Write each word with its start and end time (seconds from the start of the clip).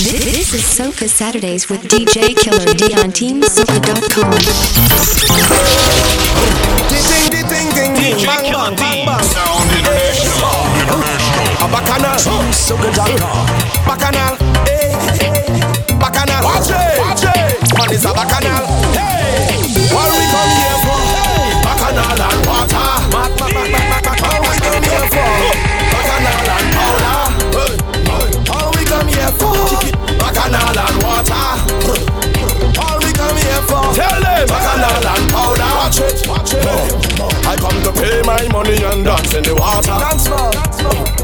This 0.00 0.54
is 0.54 0.62
Soca 0.64 1.06
Saturdays 1.06 1.68
with 1.68 1.82
DJ 1.82 2.34
Killer 2.34 2.72
D 2.72 2.94
on 2.96 3.12
TeamSoca.com. 3.12 4.32
Ding, 6.88 7.04
ding, 7.04 7.28
ding, 7.28 7.68
ding, 7.76 7.92
DJ 7.92 8.24
bang, 8.24 8.48
Killer 8.48 8.72
bang, 8.72 8.80
D. 8.80 8.80
bang, 8.80 9.04
bang. 9.04 9.20
Sound 9.28 9.68
international. 9.76 10.56
International. 10.80 11.52
A 11.52 11.68
bacchanal, 11.68 12.16
TeamSoca.com. 12.16 13.44
Bacchanal, 13.84 14.40
hey, 14.64 14.96
hey. 15.20 15.60
Bacchanal, 16.00 16.48
watch 16.48 16.72
it, 16.72 16.96
watch 16.96 17.24
it. 17.28 17.60
Man 17.76 17.92
is 17.92 18.00
a 18.08 18.16
bacchanal, 18.16 18.64
hey. 18.96 19.52
What 19.92 20.08
we 20.16 20.24
come 20.32 20.48
here 20.64 20.80
for? 20.80 20.96
Bacchanal 21.60 22.24
and 22.24 22.40
it, 36.00 36.28
watch 36.28 36.54
it. 36.54 36.64
I 37.46 37.56
come 37.56 37.78
to 37.84 37.92
pay 37.92 38.22
my 38.22 38.42
money 38.48 38.82
and 38.84 39.04
dance 39.04 39.34
in 39.34 39.44
the 39.44 39.54
water. 39.54 39.96
Dance 39.96 40.28
more, 40.28 40.50
dance 40.50 40.82
more. 40.82 41.20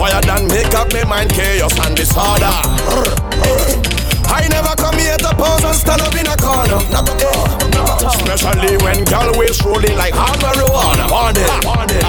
Why 0.00 0.20
than 0.20 0.48
make 0.48 0.74
up 0.74 0.92
my 0.92 1.04
mind 1.04 1.30
chaos 1.30 1.78
and 1.86 1.96
disorder. 1.96 2.50
I 4.26 4.48
never 4.48 4.74
come 4.74 4.98
here 4.98 5.16
to 5.16 5.30
pose 5.36 5.62
and 5.62 5.76
stand 5.76 6.02
up 6.02 6.14
in 6.16 6.26
a 6.26 6.36
corner. 6.36 6.80
Not 6.90 7.06
at 7.06 7.22
all. 7.22 8.08
Especially 8.08 8.76
when 8.82 9.04
gal 9.04 9.30
waist 9.38 9.62
rolling 9.62 9.96
like 9.96 10.14
hot 10.14 10.38
marijuana. 10.42 11.06
It, 11.06 11.66
on 11.66 11.88
it. 11.90 12.04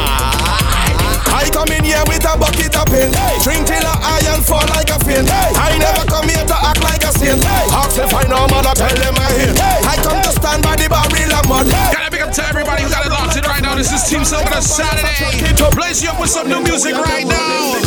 I 1.35 1.49
come 1.51 1.69
in 1.69 1.83
here 1.83 2.01
with 2.07 2.25
a 2.25 2.33
bucket 2.39 2.73
of 2.75 2.87
pain. 2.87 3.11
Drink 3.43 3.67
till 3.67 3.85
I 3.85 4.23
iron 4.23 4.41
fall 4.41 4.65
like 4.73 4.89
a 4.89 4.97
fiend. 5.03 5.29
I 5.29 5.77
never 5.77 6.07
come 6.07 6.27
here 6.27 6.45
to 6.45 6.57
act 6.65 6.81
like 6.81 7.03
a 7.03 7.11
saint. 7.11 7.43
Ask 7.45 7.99
if 7.99 8.13
I 8.13 8.23
know 8.25 8.47
man, 8.47 8.65
I 8.65 8.73
tell 8.73 8.95
them 8.95 9.15
I 9.19 9.29
hate. 9.35 9.59
I 9.59 9.95
come 10.01 10.21
to 10.23 10.31
stand 10.31 10.63
by 10.63 10.75
the 10.75 10.87
barrel 10.89 11.33
of 11.35 11.45
mud. 11.47 11.67
Up 11.67 11.94
to 12.35 12.43
everybody 12.51 12.83
who 12.83 12.89
got 12.89 13.05
it 13.05 13.11
locked 13.15 13.37
in 13.37 13.43
right 13.47 13.63
now. 13.63 13.75
This 13.75 13.95
is 13.95 14.03
Team 14.11 14.19
Soca 14.19 14.59
Saturday. 14.59 15.55
Blaze 15.71 16.03
you 16.03 16.09
up 16.09 16.19
with 16.19 16.29
some 16.29 16.49
new 16.49 16.59
music 16.59 16.91
right 16.91 17.23
now. 17.23 17.79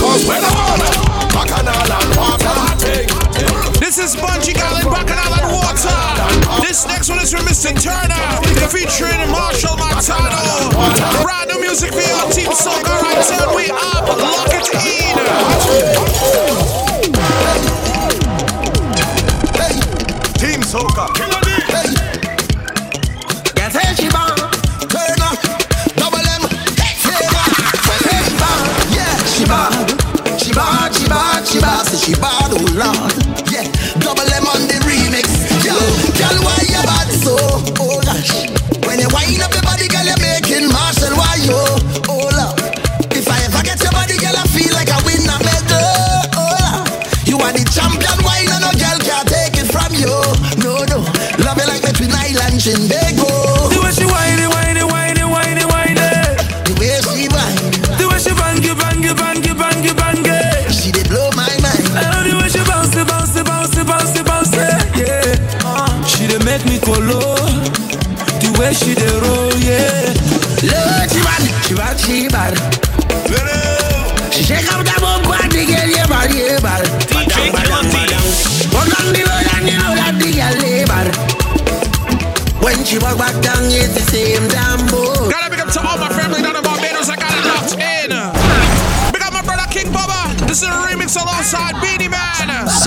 This 3.76 3.98
is 4.00 4.16
Bunji 4.16 4.56
Garlin, 4.56 4.88
Bacchanal 4.88 5.36
and 5.36 5.52
Water. 5.52 6.64
This 6.64 6.86
next 6.86 7.10
one 7.10 7.20
is 7.20 7.30
from 7.30 7.44
Mr. 7.44 7.76
Turner, 7.76 8.24
featuring 8.72 9.20
Machel 9.28 9.76
Montano. 9.76 10.72
Brand 11.20 11.52
new 11.52 11.60
music 11.60 11.92
for 11.92 12.00
your 12.00 12.32
Team 12.32 12.48
Soca 12.48 13.04
right 13.04 13.20
turn 13.28 13.52
we 13.54 13.68
up, 13.68 14.08
lock 14.16 14.48
it 14.48 14.64
in. 14.80 15.12
Team 20.40 20.62
Soca 20.64 21.47
she 29.38 29.44
bang. 29.44 29.88
She 30.38 30.52
bang, 30.52 30.92
she 30.92 31.06
bang, 31.06 31.44
she. 31.44 31.58
Say 31.84 31.96
she 31.96 32.20
bad, 32.20 32.50
oh 32.52 32.66
Lord. 32.74 33.37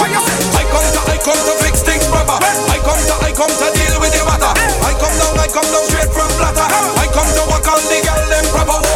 I 0.00 0.64
come 0.72 0.86
to, 0.96 1.00
I 1.12 1.18
come 1.20 1.36
to 1.36 1.52
fix 1.62 1.82
things 1.82 2.06
proper. 2.08 2.32
I 2.32 2.78
come 2.80 2.96
to, 2.96 3.14
I 3.20 3.32
come 3.36 3.52
to 3.52 3.66
deal 3.76 4.00
with 4.00 4.12
the 4.16 4.24
matter. 4.24 4.52
I 4.80 4.96
come 4.96 5.12
down, 5.20 5.36
I 5.36 5.46
come 5.52 5.68
down 5.68 5.84
straight 5.92 6.08
from 6.08 6.28
platter. 6.40 6.64
I 6.64 7.06
come 7.12 7.28
to 7.28 7.42
work 7.52 7.68
on 7.68 7.82
the 7.84 8.00
girl 8.00 8.28
them 8.32 8.44
proper. 8.48 8.89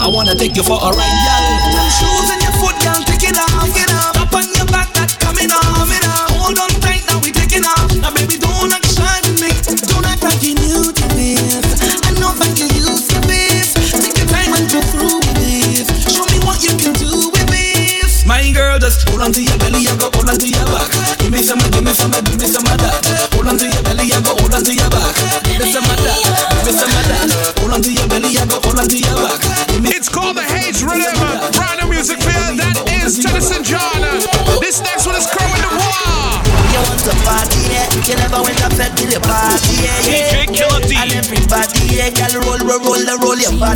I 0.00 0.08
wanna 0.08 0.34
take 0.34 0.56
you 0.56 0.62
for 0.62 0.76
a 0.76 0.90
ride, 0.90 1.18
girl. 1.72 2.17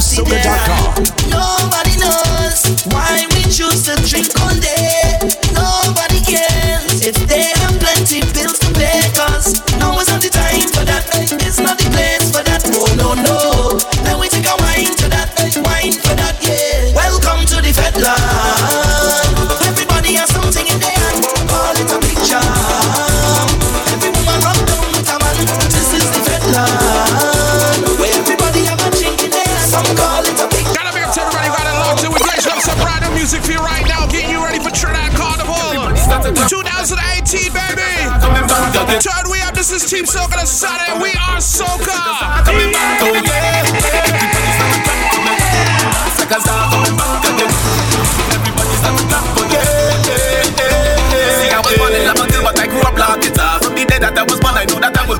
SoberJockCom. 0.00 1.21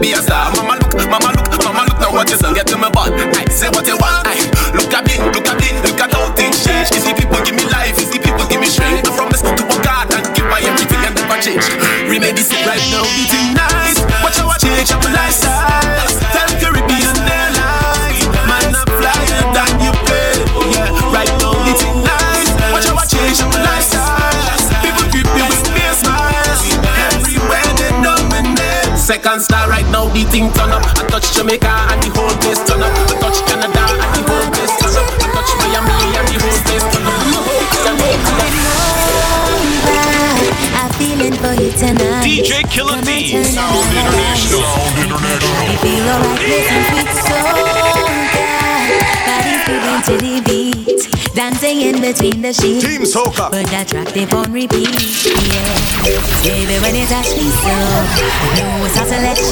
Be 0.03 0.13
a 0.13 0.21
star. 0.21 0.51
Mama 0.59 0.75
look, 0.83 0.99
mama 1.07 1.31
look, 1.39 1.47
mama 1.63 1.87
look, 1.87 1.99
now 2.03 2.11
what 2.11 2.29
you 2.29 2.37
son 2.37 2.53
get 2.53 2.67
to 2.67 2.77
my 2.77 2.91
butt. 2.91 3.15
I 3.15 3.47
say 3.47 3.71
what 3.71 3.87
you 3.87 3.95
want. 4.03 4.27
I 4.27 4.35
look 4.75 4.91
at 4.91 5.07
me, 5.07 5.15
look 5.31 5.47
at 5.47 5.57
me, 5.63 5.71
look 5.87 6.03
at 6.03 6.11
how 6.11 6.35
things 6.35 6.59
change. 6.67 6.91
The 6.91 7.15
people 7.15 7.39
give 7.47 7.55
me 7.55 7.65
life, 7.71 7.95
the 7.95 8.19
people 8.19 8.45
give 8.51 8.61
me 8.61 8.67
strength. 8.67 9.07
I 9.07 9.15
promise 9.15 9.41
to 9.47 9.65
work 9.71 9.87
hard 9.87 10.11
and 10.11 10.27
give 10.35 10.51
my 10.51 10.59
everything 10.59 10.99
and 11.07 11.15
never 11.15 11.39
change. 11.39 11.63
The 11.63 12.43
same 12.43 12.67
right 12.67 12.83
now, 12.91 13.07
beating 13.15 13.55
nice. 13.55 13.99
Watch 14.27 14.37
how 14.43 14.49
I 14.51 14.59
change 14.59 14.91
up 14.91 15.03
my 15.05 15.13
lifestyle. 15.15 16.22
Thing 30.33 30.49
turn 30.57 30.73
up. 30.73 30.81
I 30.97 31.05
touch 31.13 31.37
Jamaica 31.37 31.69
and 31.93 32.01
the 32.01 32.09
whole 32.17 32.33
place 32.41 32.65
turn 32.65 32.81
up. 32.81 32.89
I 32.89 33.21
touch 33.21 33.45
Canada 33.45 33.85
and 33.85 34.11
the 34.17 34.23
whole 34.25 34.49
place 34.49 34.73
turn 34.81 34.97
up. 34.97 35.05
I 35.21 35.29
touch 35.29 35.53
Miami 35.61 35.93
and 36.17 36.27
the 36.33 36.41
whole 36.41 36.61
place 36.65 36.87
turn 36.89 37.05
up. 37.05 37.21
I'm 40.81 40.89
feeling 40.97 41.37
for 41.37 41.53
you 41.61 41.71
tonight. 41.77 42.25
DJ 42.25 42.65
Killer 42.73 43.05
D. 43.05 43.45
Sound. 43.45 43.77
International. 43.93 44.65
Sound 44.65 44.97
Body 44.97 45.05
International. 45.05 45.77
feel 45.85 46.09
alright, 46.09 46.41
listen 46.49 46.81
sweet 46.89 47.13
soca. 47.29 47.53
Body 49.29 49.55
feeling 49.69 50.01
to 50.09 50.15
the 50.17 50.35
beat, 50.49 51.01
dancing 51.37 51.79
in 51.83 52.01
between 52.01 52.41
the 52.41 52.53
sheets. 52.55 52.85
Team 52.85 53.03
Soca. 53.05 53.51
Put 53.53 53.67
that 53.69 53.87
track 53.89 54.09
dip 54.15 54.33
on 54.33 54.51
repeat, 54.53 54.89
yeah. 54.89 55.93
Baby, 56.43 56.81
when 56.83 56.95
you 56.97 57.07
touch 57.07 57.31
me 57.37 57.47
so, 57.53 57.69
I 57.69 58.49
know 58.59 58.87
it's 58.87 58.97
hard 58.97 59.09
to 59.13 59.19
let 59.21 59.39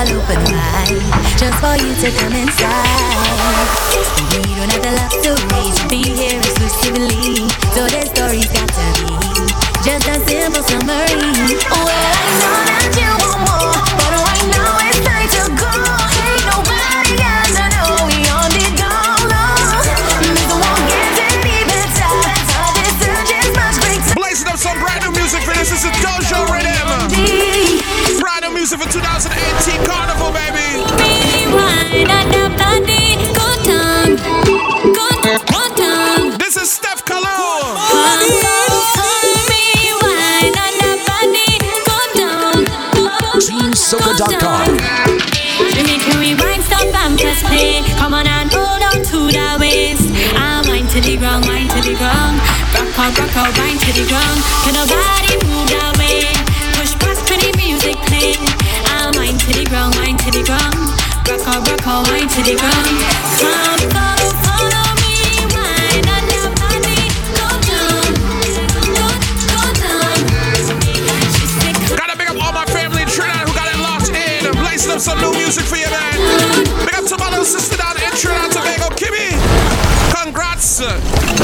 all 0.00 0.16
open 0.16 0.40
wide, 0.56 0.96
just 1.36 1.56
for 1.60 1.76
you 1.76 1.92
to 2.00 2.08
come 2.16 2.32
inside. 2.32 3.68
We 4.32 4.40
don't 4.56 4.72
have 4.72 4.80
the 4.80 4.92
love 4.96 5.12
stories, 5.12 5.76
be 5.92 6.00
here 6.16 6.38
exclusively. 6.40 7.44
So 7.76 7.84
the 7.84 8.00
story's 8.08 8.48
got 8.48 8.68
to 8.72 8.86
be 8.96 9.12
just 9.84 10.08
a 10.08 10.16
simple 10.26 10.62
summary. 10.62 11.20
Well, 11.68 11.84
I 11.84 12.32
know 12.40 12.56
that 12.64 12.96
you 12.96 13.12
want 13.12 13.44
more, 13.44 13.76
but 14.00 14.12
right 14.24 14.46
now 14.56 14.79
2018 29.60 29.84
Carnival, 29.84 30.32
baby. 30.32 30.80
This 36.38 36.56
is 36.56 36.70
Steph 36.70 37.04
Kalou. 37.04 37.76
TeamSoca.com. 43.36 44.78
She 45.68 45.82
make 45.84 46.06
me 46.08 46.16
rewind, 46.16 46.62
stop 46.64 46.94
and 47.04 47.18
press 47.18 47.42
play. 47.42 47.82
Come 47.98 48.14
on 48.14 48.26
and 48.26 48.50
hold 48.50 48.82
on 48.82 49.04
to 49.12 49.28
the 49.28 49.58
waist. 49.60 50.08
Ah, 50.36 50.62
I 50.64 50.68
wind 50.70 50.88
to 50.90 51.00
the 51.00 51.16
ground, 51.18 51.46
wind 51.46 51.70
to 51.70 51.80
the 51.82 51.96
ground. 51.96 52.40
Rock 52.72 52.98
out, 52.98 53.18
rock 53.18 53.36
out, 53.36 53.58
wind 53.58 53.80
to 53.80 53.92
the 53.92 54.08
ground. 54.08 54.40
Can 54.64 54.74
nobody 54.74 55.29
it 73.68 73.78
locked 73.82 74.08
in. 74.08 74.52
Blazing 74.62 74.92
up 74.92 75.00
some 75.00 75.20
new 75.20 75.32
music 75.32 75.64
for 75.64 75.76
you, 75.76 75.90
man. 75.90 76.16
Big 76.86 76.94
up 76.94 77.04
to 77.06 77.16
my 77.18 77.28
little 77.28 77.44
sister 77.44 77.76
down 77.76 77.96
in 77.96 78.10
Trinidad 78.16 78.44
and 78.44 78.52
Tobago, 78.52 78.88
Kimmy. 78.96 79.36
Congrats. 80.14 80.80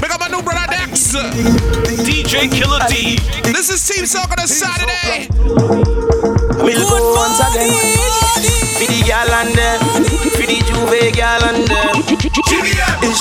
Big 0.00 0.10
up 0.10 0.20
my 0.20 0.28
new 0.28 0.43
brother 0.43 0.66
Dex. 0.70 1.12
DJ 2.06 2.48
Killer 2.50 2.81
D. 2.88 3.19
This 3.52 3.70
is 3.70 3.87
Team 3.87 4.04
Soca 4.04 4.37
this 4.37 4.58
Saturday. 4.58 5.28
We'll 6.64 6.88
go 6.88 7.16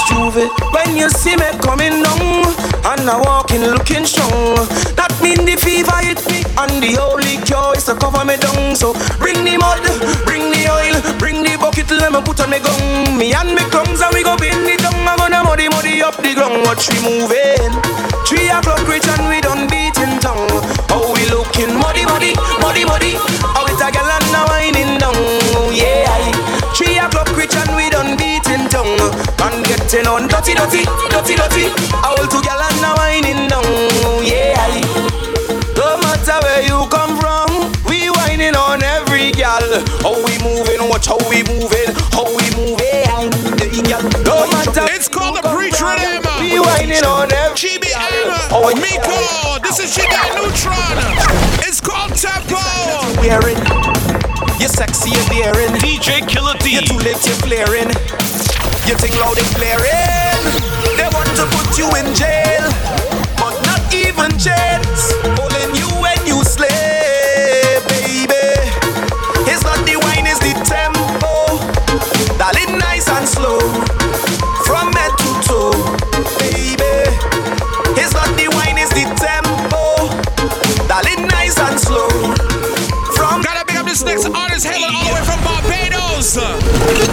Juve. 0.03 0.49
When 0.73 0.95
you 0.97 1.09
see 1.09 1.35
me 1.35 1.49
coming 1.61 2.03
down 2.03 2.45
and 2.83 3.09
I 3.09 3.21
walking 3.23 3.61
looking 3.61 4.05
strong, 4.05 4.55
that 4.99 5.13
mean 5.21 5.45
the 5.45 5.55
fever 5.55 5.95
hit 6.03 6.19
me 6.27 6.43
and 6.57 6.83
the 6.83 6.99
only 6.99 7.37
cure 7.45 7.75
is 7.77 7.85
to 7.85 7.95
cover 7.95 8.25
me 8.25 8.35
down. 8.37 8.75
So 8.75 8.93
bring 9.19 9.43
the 9.45 9.57
mud, 9.57 9.83
bring 10.25 10.51
the 10.51 10.67
oil, 10.67 10.97
bring 11.17 11.43
the 11.43 11.57
bucket, 11.57 11.89
let 11.91 12.11
me 12.11 12.21
put 12.21 12.39
on 12.41 12.49
me 12.49 12.59
gun. 12.59 13.17
Me 13.17 13.33
and 13.33 13.55
me 13.55 13.63
comes 13.69 14.01
and 14.01 14.13
we 14.13 14.23
go 14.23 14.35
bend 14.37 14.67
it 14.67 14.79
down. 14.79 14.95
I'm 15.07 15.17
gonna 15.17 15.43
muddy 15.43 15.69
muddy 15.69 16.01
up 16.01 16.17
the 16.17 16.33
ground. 16.33 16.63
Watch 16.65 16.89
we 16.89 16.99
moving. 17.03 18.14
Getting 29.85 30.07
on 30.07 30.27
dirty 30.27 30.55
dirty, 30.55 30.81
dirty 31.13 31.35
dirty. 31.37 31.69
How 32.01 32.15
to 32.17 32.39
gal 32.41 32.57
and 32.57 32.81
a 32.81 32.91
whining 32.97 33.45
down. 33.47 33.61
Yeah. 34.25 34.57
No 35.77 36.01
matter 36.01 36.41
where 36.41 36.65
you 36.65 36.89
come 36.89 37.13
from, 37.21 37.69
we 37.85 38.09
whining 38.09 38.55
on 38.57 38.81
every 38.81 39.31
gal. 39.31 39.61
How 40.01 40.17
we 40.25 40.33
moving, 40.41 40.81
watch 40.89 41.05
how 41.05 41.21
we 41.29 41.45
moving, 41.45 41.93
how 42.17 42.25
we 42.25 42.49
moving. 42.57 43.29
No 44.25 44.49
matter 44.49 44.89
It's 44.89 45.07
called 45.07 45.37
the 45.37 45.53
Preach 45.53 45.77
Rhythm. 45.79 46.25
we 46.41 46.57
uh, 46.57 46.65
whining 46.65 47.05
on 47.05 47.31
every 47.31 47.77
Oh, 48.49 48.73
yeah. 48.73 48.81
Miko. 48.81 49.61
This 49.61 49.77
is 49.79 49.93
GBM 49.95 50.33
Nutron. 50.33 50.97
It's 51.61 51.79
called 51.79 52.15
Tempo. 52.17 52.57
wearing. 53.21 53.61
You're 54.59 54.67
sexy 54.69 55.13
and 55.13 55.29
daring. 55.29 55.77
DJ 55.77 56.27
Killer 56.27 56.57
D. 56.57 56.73
You're 56.73 56.81
too 56.81 56.97
late, 56.97 57.21
you're 57.27 57.37
flaring. 57.45 58.54
You 58.87 58.93
think 58.93 59.19
loud 59.19 59.35
and 59.35 59.47
flaring. 59.57 60.45
They 60.95 61.09
want 61.09 61.25
to 61.41 61.45
put 61.57 61.75
you 61.75 61.89
in 61.97 62.13
jail, 62.13 62.61
but 63.41 63.57
not 63.65 63.81
even 63.91 64.29
chance. 64.37 65.09
Holding 65.33 65.73
you 65.73 65.89
when 65.97 66.21
you 66.21 66.43
slay, 66.45 67.81
baby. 67.89 68.45
It's 69.49 69.63
not 69.65 69.81
the 69.89 69.97
wine, 70.05 70.29
it's 70.29 70.37
the 70.37 70.53
tempo. 70.69 71.57
Darling, 72.37 72.77
nice 72.77 73.09
and 73.09 73.27
slow. 73.27 73.57
From 74.69 74.93
head 74.93 75.17
to 75.17 75.33
toe, 75.41 75.73
baby. 76.37 77.09
It's 77.97 78.13
not 78.13 78.29
the 78.37 78.53
wine, 78.53 78.77
it's 78.77 78.93
the 78.93 79.09
tempo. 79.17 80.13
Darling, 80.85 81.25
nice 81.33 81.57
and 81.57 81.79
slow. 81.79 82.09
From 83.17 83.41
Gotta 83.41 83.65
big 83.65 83.77
up 83.77 83.87
this 83.87 84.03
next 84.03 84.29
artist 84.29 84.67
hailing 84.67 84.93
all 84.93 85.09
the 85.09 85.13
way 85.15 85.25
from 85.25 85.41
Barbados. 85.41 86.37
His 86.37 87.09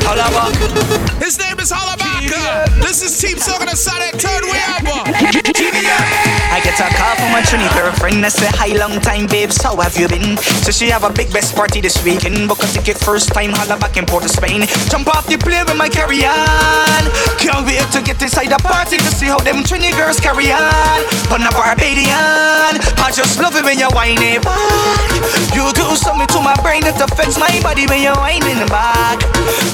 Trini 7.42 7.66
girlfriend. 7.75 8.25
I 8.25 8.28
say 8.28 8.49
hi, 8.54 8.76
long 8.78 9.00
time, 9.00 9.26
babes. 9.26 9.61
How 9.62 9.76
have 9.76 9.96
you 9.96 10.08
been? 10.08 10.37
So 10.62 10.70
she 10.70 10.90
have 10.90 11.04
a 11.04 11.11
big 11.11 11.32
best 11.32 11.54
party 11.54 11.80
this 11.80 12.02
weekend. 12.04 12.49
Book 12.49 12.62
a 12.62 12.66
ticket 12.66 12.99
first 12.99 13.32
time, 13.32 13.50
holla 13.52 13.78
back 13.78 13.96
in 13.96 14.06
Port 14.06 14.25
of 14.25 14.30
Spain. 14.30 14.66
Jump 14.90 15.08
off 15.08 15.26
the 15.26 15.37
plane 15.37 15.64
with 15.66 15.76
my 15.76 15.88
carry 15.88 16.25
on. 16.25 17.02
Can't 17.38 17.66
wait 17.66 17.84
to 17.92 18.00
get 18.02 18.20
inside 18.22 18.50
the 18.50 18.58
party 18.62 18.96
to 18.99 19.11
see 19.11 19.26
how 19.26 19.38
them 19.38 19.64
Trini 19.64 19.90
girls 19.96 20.20
carry 20.20 20.52
on. 20.52 20.99
But 21.28 21.42
a 21.42 21.50
Barbadian, 21.50 22.78
I 23.00 23.11
just 23.14 23.40
love 23.40 23.56
it 23.56 23.64
when 23.64 23.78
you 23.78 23.90
whine 23.90 24.22
it 24.22 24.42
back. 24.42 25.11
You 25.54 25.70
do 25.72 25.96
something 25.96 26.26
to 26.26 26.40
my 26.40 26.54
brain 26.62 26.82
that 26.88 27.00
affects 27.00 27.38
my 27.38 27.50
body 27.62 27.87
when 27.87 28.02
you're 28.02 28.16
whining 28.16 28.66
back, 28.68 29.18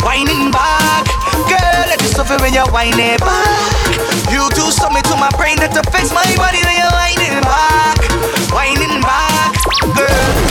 whining 0.03 0.51
back. 0.51 1.05
Girl, 1.47 1.87
I 1.91 1.97
just 1.99 2.17
love 2.19 2.31
it 2.31 2.41
when 2.41 2.55
you 2.55 2.65
whine 2.73 2.99
it 2.99 3.21
back. 3.21 4.18
You 4.31 4.49
do 4.51 4.71
something 4.71 5.03
to 5.05 5.17
my 5.17 5.31
brain 5.37 5.57
that 5.59 5.73
affects 5.73 6.13
my 6.13 6.25
body 6.37 6.61
when 6.61 6.77
you're 6.77 6.93
whining 6.93 7.41
back, 7.41 7.97
whining 8.53 9.01
back. 9.01 9.57
Girl, 9.97 10.48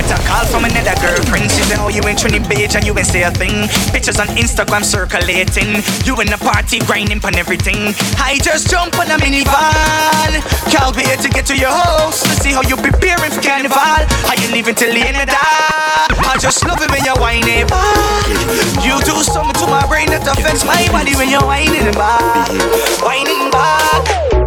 get 0.00 0.18
a 0.18 0.22
call 0.24 0.44
from 0.46 0.64
another 0.64 0.96
girlfriend. 1.00 1.50
She 1.50 1.62
say, 1.68 1.76
Oh, 1.78 1.88
you 1.88 2.00
ain't 2.08 2.18
Trinity 2.18 2.44
Beach 2.48 2.74
and 2.76 2.84
you 2.86 2.96
ain't 2.96 3.06
say 3.06 3.22
a 3.22 3.30
thing. 3.30 3.68
Pictures 3.92 4.18
on 4.18 4.28
Instagram 4.40 4.84
circulating. 4.84 5.84
You 6.04 6.16
in 6.20 6.28
the 6.28 6.40
party 6.40 6.80
grinding 6.80 7.20
on 7.24 7.34
everything. 7.36 7.92
I 8.16 8.38
just 8.42 8.70
jump 8.70 8.96
on 8.98 9.10
a 9.10 9.16
minivan. 9.20 10.40
Can't 10.72 10.96
wait 10.96 11.20
to 11.20 11.28
get 11.28 11.44
to 11.46 11.56
your 11.56 11.72
house 11.72 12.22
to 12.22 12.34
see 12.40 12.52
how 12.52 12.62
you 12.62 12.76
preparing 12.76 13.30
for 13.30 13.42
carnival. 13.42 13.76
How 13.76 14.34
you 14.40 14.48
leaving 14.52 14.74
till 14.74 14.92
the 14.92 15.00
end 15.00 15.16
of 15.20 15.28
the 15.28 15.36
day? 15.36 16.10
I 16.30 16.36
just 16.40 16.64
love 16.64 16.80
it 16.80 16.90
when 16.90 17.04
you 17.04 17.14
whine 17.20 17.44
it 17.44 17.68
back. 17.68 18.26
You 18.84 18.96
do 19.04 19.20
something 19.22 19.54
to 19.60 19.66
my 19.66 19.84
brain 19.86 20.08
that 20.08 20.24
affects 20.26 20.64
my 20.64 20.80
body 20.88 21.14
when 21.16 21.28
you're 21.28 21.44
whining 21.44 21.92
back, 21.92 22.48
whining 23.02 23.50
back. 23.50 24.39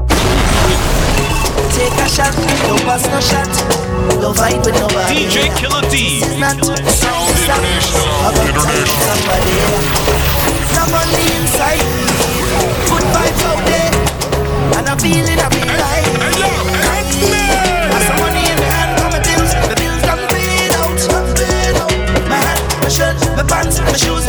Take 2.13 2.21
a 2.21 2.29
shot, 2.29 2.69
no 2.69 2.75
pass 2.85 3.09
no 3.09 3.19
shot. 3.19 3.49
No 4.21 4.33
fight 4.33 4.61
with 4.63 4.75
nobody. 4.77 5.25
DJ 5.25 5.49
Killer 5.57 5.81
D. 5.89 6.19
This 6.21 6.29
is 6.29 6.37
not 6.37 6.61
Sound 6.61 7.25
international. 7.33 8.05
somebody. 9.01 9.57
Love 10.77 10.93
on 10.93 11.09
the 11.09 11.23
inside. 11.33 11.81
Good 12.85 13.05
vibes 13.09 13.41
out 13.49 13.65
there. 13.65 13.93
And 14.77 14.89
I'm 14.89 14.97
feeling, 14.99 15.39
I 15.41 15.49
feel 15.49 15.65
like. 15.73 16.05
Got 17.89 18.01
some 18.05 18.17
money 18.21 18.45
in 18.45 18.57
the 18.61 18.69
hand, 18.69 18.93
got 18.93 19.09
my 19.09 19.17
bills. 19.17 19.49
The 19.69 19.75
bills 19.81 20.01
done 20.05 20.21
paid 20.29 20.69
out. 20.77 20.99
My 22.29 22.37
hat, 22.37 22.61
shirt, 22.91 23.17
my 23.35 23.41
pants, 23.41 23.79
my 23.81 23.97
shoes 23.97 24.27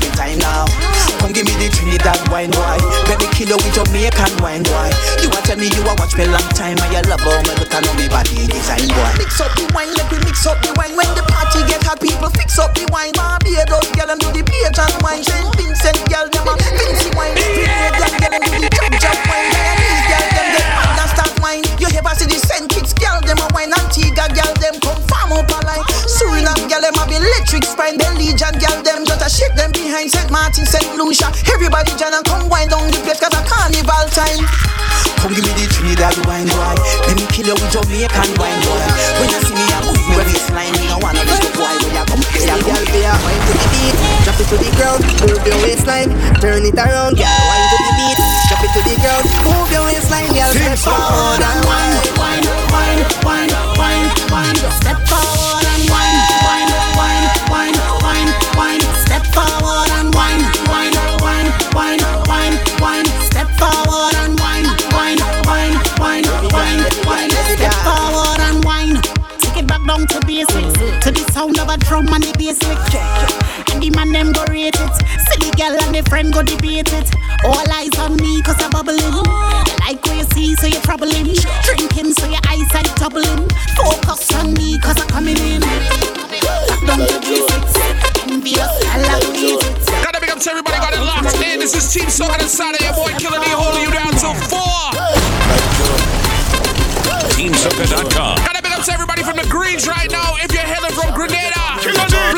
waste 0.00 0.14
time 0.14 0.38
now. 0.38 0.64
Come 1.18 1.32
give 1.32 1.46
me 1.46 1.54
the 1.56 1.98
that 2.04 2.20
wine. 2.28 2.50
Let 3.08 3.16
me 3.16 3.26
kill 3.32 3.48
you 3.48 3.58
with 3.58 3.74
Jamaican 3.74 4.34
wine 4.42 4.66
boy. 4.66 4.90
You 5.22 5.30
want 5.30 5.46
tell 5.46 5.56
me 5.56 5.70
you 5.70 5.82
a 5.86 5.92
watch 5.96 6.16
me 6.18 6.26
long 6.26 6.44
time 6.52 6.76
and 6.76 6.90
you 6.92 7.02
love 7.08 7.22
how 7.22 7.40
me 7.46 7.54
look 7.56 7.72
and 7.72 7.86
me 7.96 8.06
body 8.10 8.44
design 8.50 8.88
boy. 8.92 9.12
Mix 9.16 9.40
up 9.40 9.52
the 9.56 9.64
wine, 9.72 9.92
let 9.94 10.10
me 10.10 10.18
mix 10.26 10.44
up 10.46 10.58
the 10.60 10.74
wine. 10.76 10.92
When 10.98 11.08
the 11.14 11.24
party 11.30 11.62
get 11.70 11.82
hot, 11.86 12.00
people 12.02 12.28
fix 12.34 12.58
up 12.58 12.74
the 12.74 12.84
wine. 12.92 13.14
Barbados 13.14 13.88
girl 13.94 14.10
them 14.10 14.18
do 14.18 14.28
the 14.34 14.42
page 14.44 14.78
and 14.78 14.96
wine. 15.00 15.24
Saint 15.24 15.48
Vincent 15.56 16.00
girl 16.10 16.26
them 16.28 16.44
a 16.44 16.54
Vincy 16.58 17.08
wine. 17.16 17.34
Grenadian 17.38 18.12
girl 18.20 18.32
them 18.34 18.42
do 18.44 18.50
the 18.60 18.68
jump 18.74 18.94
jump 19.00 19.20
wine. 19.30 19.48
Guyanese 19.48 20.04
girl 20.10 20.26
them 20.34 20.46
get 20.52 20.66
mad 20.76 20.98
and 21.00 21.10
start 21.14 21.32
wine. 21.40 21.64
You 21.80 21.88
ever 21.94 22.12
see 22.18 22.28
the 22.28 22.38
Saint 22.42 22.68
Kitts 22.68 22.92
girl 22.92 23.22
them 23.24 23.40
a 23.40 23.48
wine. 23.56 23.72
Antigua 23.72 24.28
girl 24.28 24.52
them 24.60 24.76
come 24.84 25.00
farm 25.08 25.32
up 25.32 25.48
a 25.48 25.58
line. 25.64 25.84
Suriname 26.04 26.68
girl 26.68 26.84
them 26.84 26.94
have 27.00 27.08
electric 27.08 27.64
spine. 27.64 27.96
The 27.96 28.12
Legion 28.20 28.52
girl 28.60 28.76
shake 29.34 29.54
them 29.58 29.72
behind 29.74 30.06
Saint 30.10 30.30
Martin, 30.30 30.64
Saint 30.64 30.94
Lucia. 30.94 31.26
Everybody 31.50 31.90
join 31.98 32.14
and 32.14 32.24
come 32.24 32.46
wind 32.48 32.70
down 32.70 32.86
the 32.86 33.02
place 33.02 33.18
'cause 33.18 33.34
a 33.34 33.42
carnival 33.42 34.06
time. 34.14 34.46
Come 35.18 35.34
give 35.34 35.42
me 35.42 35.52
the 35.58 35.66
Trinidad 35.74 36.14
wine 36.26 36.46
boy. 36.46 36.74
Let 37.08 37.16
me 37.18 37.26
kill 37.34 37.46
you 37.50 37.56
with 37.58 37.72
Jamaican 37.74 38.30
wine 38.38 38.60
boy. 38.62 38.84
When 39.18 39.28
you 39.34 39.40
see 39.42 39.56
me, 39.58 39.66
I 39.74 39.80
move 39.82 39.98
me 40.06 40.14
waistline. 40.16 40.72
Me 40.78 40.86
no 40.86 40.98
wanna 41.02 41.24
miss 41.24 41.40
the 41.42 41.50
boy 41.58 41.74
when 41.82 41.94
you 41.96 42.04
come. 42.06 42.22
Hey, 42.30 42.46
girl, 42.62 42.84
be 42.92 43.00
a 43.02 43.12
wine 43.24 43.42
to 43.46 43.52
the 43.58 43.66
beat. 43.74 43.96
Drop 44.24 44.38
it 44.40 44.46
to 44.50 44.56
the 44.62 44.70
ground. 44.76 45.00
Move 45.24 45.42
your 45.48 45.58
waistline. 45.64 46.10
Turn 46.40 46.62
it 46.68 46.78
around, 46.78 47.16
girl. 47.18 47.40
Wine 47.50 47.66
to 47.72 47.76
the 47.86 47.92
beat. 47.98 48.18
Drop 48.48 48.62
it 48.64 48.70
to 48.76 48.80
the 48.86 48.94
ground. 49.02 49.24
Move 49.48 49.68
your 49.74 49.84
waistline, 49.88 50.30
girl. 50.36 50.52
Step 50.52 50.78
forward 50.78 51.42
and 51.42 51.60
wine, 51.64 51.93
drum 71.94 72.10
and 72.10 72.24
the 72.26 72.34
bass 72.34 72.58
lick 72.66 72.82
And 73.70 73.78
the 73.78 73.90
man 73.94 74.10
them 74.10 74.34
go 74.34 74.42
rate 74.50 74.74
it 74.74 74.94
Silly 75.30 75.54
girl 75.54 75.78
and 75.78 75.94
the 75.94 76.02
friend 76.10 76.34
go 76.34 76.42
debate 76.42 76.90
it 76.90 77.06
All 77.46 77.62
eyes 77.70 77.94
on 78.02 78.18
me 78.18 78.42
cause 78.42 78.58
I'm 78.58 78.74
bubbling 78.74 78.98
You 78.98 79.22
like 79.78 80.02
what 80.02 80.18
you 80.18 80.26
see 80.34 80.58
so 80.58 80.66
you're 80.66 80.82
troubling 80.82 81.38
Drinking 81.62 82.10
so 82.18 82.26
your 82.26 82.42
eyesight 82.50 82.90
doubling 82.98 83.46
Focus 83.78 84.26
on 84.34 84.58
me 84.58 84.74
cause 84.82 84.98
I'm 84.98 85.06
coming 85.06 85.38
in 85.38 85.62
Back 85.62 86.82
down 86.82 86.98
to 87.06 87.18
basics 87.22 87.78
Envious, 88.26 88.74
I 88.90 88.98
love 88.98 89.30
it 89.30 89.62
Gotta 89.86 90.18
big 90.18 90.34
up 90.34 90.42
to 90.42 90.50
everybody 90.50 90.78
got 90.82 90.98
it 90.98 91.02
locked 91.06 91.38
in. 91.46 91.62
This 91.62 91.78
is 91.78 91.86
Team 91.94 92.10
Soca 92.10 92.42
on 92.42 92.48
Saturday. 92.48 92.90
Your 92.90 92.98
boy 92.98 93.14
Killer 93.22 93.38
D 93.38 93.46
holding 93.54 93.86
you 93.86 93.92
down 93.94 94.10
till 94.18 94.34
four. 94.50 94.90
TeamSoca.com. 97.38 98.36
Gotta 98.42 98.62
big 98.62 98.72
up 98.72 98.84
to 98.84 98.92
everybody 98.92 99.22
from 99.22 99.36
the 99.36 99.46
Greens 99.48 99.86
right 99.86 100.10
now. 100.10 100.34
If 100.42 100.52
you're 100.52 100.62
hailing 100.62 100.92
from 100.92 101.14
Grenada, 101.14 101.63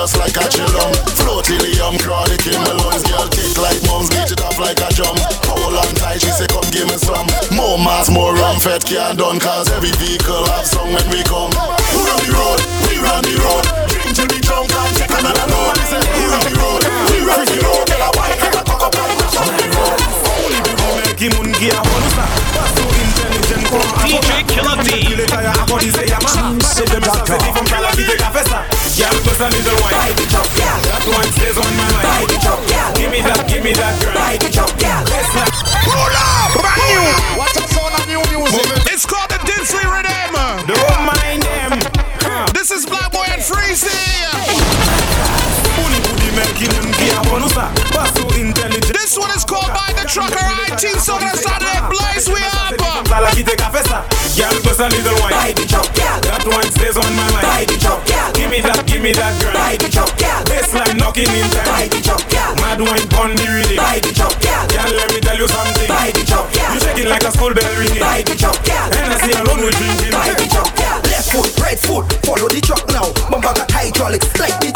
just 0.00 0.16
like 0.16 0.32
a 0.32 0.48
chillum. 0.48 0.92
Float 1.20 1.44
helium, 1.46 1.98
chronic 2.00 2.40
in 2.48 2.56
my 2.64 2.72
lungs. 2.72 3.04
Girl 3.04 3.28
kick 3.28 3.52
like 3.60 3.76
mums, 3.84 4.08
beat 4.08 4.32
it 4.32 4.40
up 4.40 4.56
like 4.56 4.80
a 4.80 4.88
drum. 4.96 5.12
Hold 5.44 5.76
on 5.76 5.92
tight, 6.00 6.24
she 6.24 6.32
say 6.32 6.48
come 6.48 6.64
give 6.72 6.88
me 6.88 6.96
some. 6.96 7.28
More 7.52 7.76
mass, 7.76 8.08
more 8.08 8.32
rum, 8.32 8.56
fed 8.60 8.80
can't 8.88 9.18
done. 9.18 9.38
Cause 9.38 9.68
every 9.76 9.92
vehicle 10.00 10.40
have 10.56 10.64
song 10.64 10.96
when 10.96 11.04
we 11.12 11.20
come. 11.28 11.52
Who 11.92 12.00
run 12.08 12.20
the 12.24 12.32
road? 12.32 12.60
We 12.88 12.96
run 12.96 13.20
the 13.28 13.36
road. 13.44 13.64
Drink 13.92 14.16
till 14.16 14.28
we 14.32 14.40
drunk 14.40 14.72
and 14.72 14.96
take 14.96 15.12
another 15.12 15.46
load. 15.52 15.76
Who 15.76 16.22
run 16.32 16.44
the 16.48 16.54
road? 16.56 16.80
We 17.12 17.20
run 17.20 17.44
the 17.44 17.60
road. 17.60 17.84
Get 17.84 18.00
a 18.00 18.08
wine 18.16 18.40
and 18.40 18.56
a 18.56 18.62
cock 18.64 18.88
up 18.88 18.96
and 18.96 19.12
mash 19.20 19.36
up 19.36 19.52
the 19.52 19.68
road. 19.76 20.00
DJ 24.08 24.48
Killer 24.48 24.80
D 24.80 25.00
girl, 29.00 29.16
plus 29.24 29.40
a 29.40 29.48
little. 29.48 29.76
Bite 29.88 30.20
it 30.20 30.34
up, 30.36 30.48
girl. 30.52 30.78
That 30.84 31.04
one 31.08 31.30
stays 31.32 31.56
on 31.56 31.72
my 31.72 31.88
mind. 31.88 32.04
Bite 32.04 32.34
it 32.36 32.44
up, 32.44 32.60
girl. 32.68 32.90
Give 33.00 33.10
me 33.10 33.20
that, 33.24 33.40
give 33.48 33.64
me 33.64 33.72
that, 33.72 33.94
girl. 33.96 34.12
Bite 34.12 34.44
it 34.44 34.56
up, 34.60 34.72
girl. 34.76 35.02
Let's 35.08 35.32
not. 35.32 35.52
Pull 35.88 36.14
up, 36.20 36.52
brand 36.60 36.84
new. 36.84 37.04
What's 37.40 37.56
up, 37.56 37.68
sound 37.72 37.96
of 37.96 38.04
new 38.04 38.20
music? 38.28 38.68
It's 38.92 39.08
called 39.08 39.32
the 39.32 39.40
Dinsley 39.48 39.84
Rhythm. 39.88 40.68
Don't 40.68 41.02
mind 41.08 41.42
them. 41.42 41.72
This 42.54 42.70
is 42.70 42.86
Black 42.86 43.10
Boy 43.10 43.24
and 43.26 43.42
Freezy. 43.42 43.90
This 49.10 49.18
one 49.18 49.30
is 49.34 49.44
called 49.44 49.72
by 49.74 49.90
the 49.96 50.06
trucker 50.06 50.38
IT 50.70 51.00
so 51.00 51.18
that's 51.18 51.44
how 51.44 51.58
a 51.58 51.90
blaze 51.90 52.28
we 52.28 52.38
up. 52.38 52.70
Girl, 54.38 54.54
plus 54.62 54.78
a 54.78 54.88
little 54.88 55.18
wine. 55.20 55.32
Bite 55.32 55.56
the 55.56 55.66
chop, 55.66 55.84
girl. 55.94 56.20
That 56.22 56.46
one 56.46 56.70
stays 56.70 56.96
on 56.96 57.10
my 57.16 57.26
mind. 57.32 57.42
Bite 57.42 57.68
the 57.68 57.76
chop, 57.76 58.06
girl. 58.06 58.32
Give 58.32 58.50
me 58.50 58.60
that 58.60 58.89
give 59.00 59.08
me 59.08 59.12
that 59.16 59.32
girl. 59.40 59.56
Buy 59.56 59.76
the 59.80 59.88
job, 59.88 60.10
girl. 60.20 60.40
Baseline 60.44 60.98
knocking 61.00 61.30
in 61.32 61.48
time. 61.48 61.64
Buy 61.64 61.88
the 61.88 62.00
job, 62.04 62.20
girl. 62.28 62.52
Mad 62.60 62.80
wine 62.84 63.08
on 63.16 63.30
the 63.32 63.46
rhythm. 63.48 63.76
Buy 63.80 63.96
the 64.04 64.12
job, 64.12 64.32
girl. 64.44 64.64
Girl, 64.68 64.92
let 64.92 65.08
me 65.12 65.20
tell 65.24 65.38
you 65.40 65.48
something. 65.48 65.88
Buy 65.88 66.12
the 66.12 66.22
job, 66.28 66.44
girl. 66.52 66.70
You 66.76 66.80
shaking 66.80 67.08
like 67.08 67.24
a 67.24 67.32
school 67.32 67.52
bell 67.56 67.72
ringing. 67.80 68.00
Buy 68.00 68.20
the 68.20 68.36
job, 68.36 68.56
girl. 68.60 68.88
And 68.92 69.08
I 69.08 69.16
see 69.24 69.32
alone 69.40 69.64
with 69.64 69.76
drinking. 69.80 70.12
Buy 70.12 70.36
the 70.36 70.46
job, 70.52 70.68
girl. 70.76 70.98
Left 71.08 71.26
foot, 71.32 71.48
right 71.64 71.80
foot, 71.80 72.04
follow 72.28 72.48
the 72.52 72.60
truck 72.60 72.84
now. 72.92 73.08
Bumper 73.32 73.56
got 73.56 73.70
hydraulics 73.72 74.28
like 74.36 74.56
the 74.60 74.69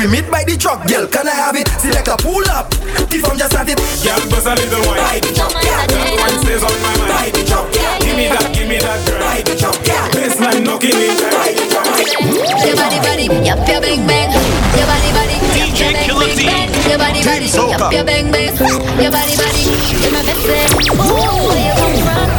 We 0.00 0.08
meet 0.08 0.32
by 0.32 0.48
the 0.48 0.56
truck, 0.56 0.88
girl, 0.88 1.04
can 1.12 1.28
I 1.28 1.36
have 1.36 1.52
it? 1.60 1.68
Select 1.76 2.08
a 2.08 2.16
pull 2.16 2.40
up, 2.48 2.72
if 3.12 3.20
I'm 3.20 3.36
just 3.36 3.52
at 3.52 3.68
it. 3.68 3.76
Girl, 4.00 4.16
bust 4.32 4.48
a 4.48 4.56
little 4.56 4.80
wine. 4.88 4.96
Buy 4.96 5.20
the 5.20 5.28
truck, 5.36 5.52
yeah. 5.60 5.84
That 5.92 6.16
one 6.16 6.40
stays 6.40 6.64
on 6.64 6.72
my 6.80 6.88
mind. 7.04 7.12
Buy 7.12 7.28
the 7.28 7.44
truck, 7.44 7.68
yeah. 7.76 8.00
Give 8.00 8.16
me 8.16 8.32
that, 8.32 8.48
give 8.48 8.64
me 8.64 8.80
that, 8.80 8.96
girl. 9.04 9.20
Buy 9.20 9.44
the 9.44 9.52
truck, 9.60 9.76
yeah. 9.84 10.08
Baseline 10.16 10.64
knocking 10.64 10.96
in. 10.96 11.20
Buy 11.20 11.52
the 11.52 11.68
truck. 11.68 11.84
Your 12.64 12.80
body, 12.80 12.96
body, 13.04 13.28
yup, 13.44 13.60
your 13.68 13.84
bang 13.84 14.08
bang. 14.08 14.32
Your 14.32 14.88
body, 14.88 15.12
body, 15.12 15.36
DJ 15.52 15.92
Killer 16.00 16.32
D. 16.32 16.48
Your 16.88 16.96
body, 16.96 17.20
body, 17.20 17.52
yup, 17.52 17.92
your 17.92 18.04
bang 18.08 18.32
bang. 18.32 18.56
Your 18.56 19.12
body, 19.12 19.36
body, 19.36 19.62
you're 20.00 20.16
my 20.16 20.24
best 20.24 20.40
friend. 20.48 20.96
Ooh, 20.96 21.44
where 21.44 21.60
you 21.60 21.76
come 21.76 21.92
from? 22.08 22.29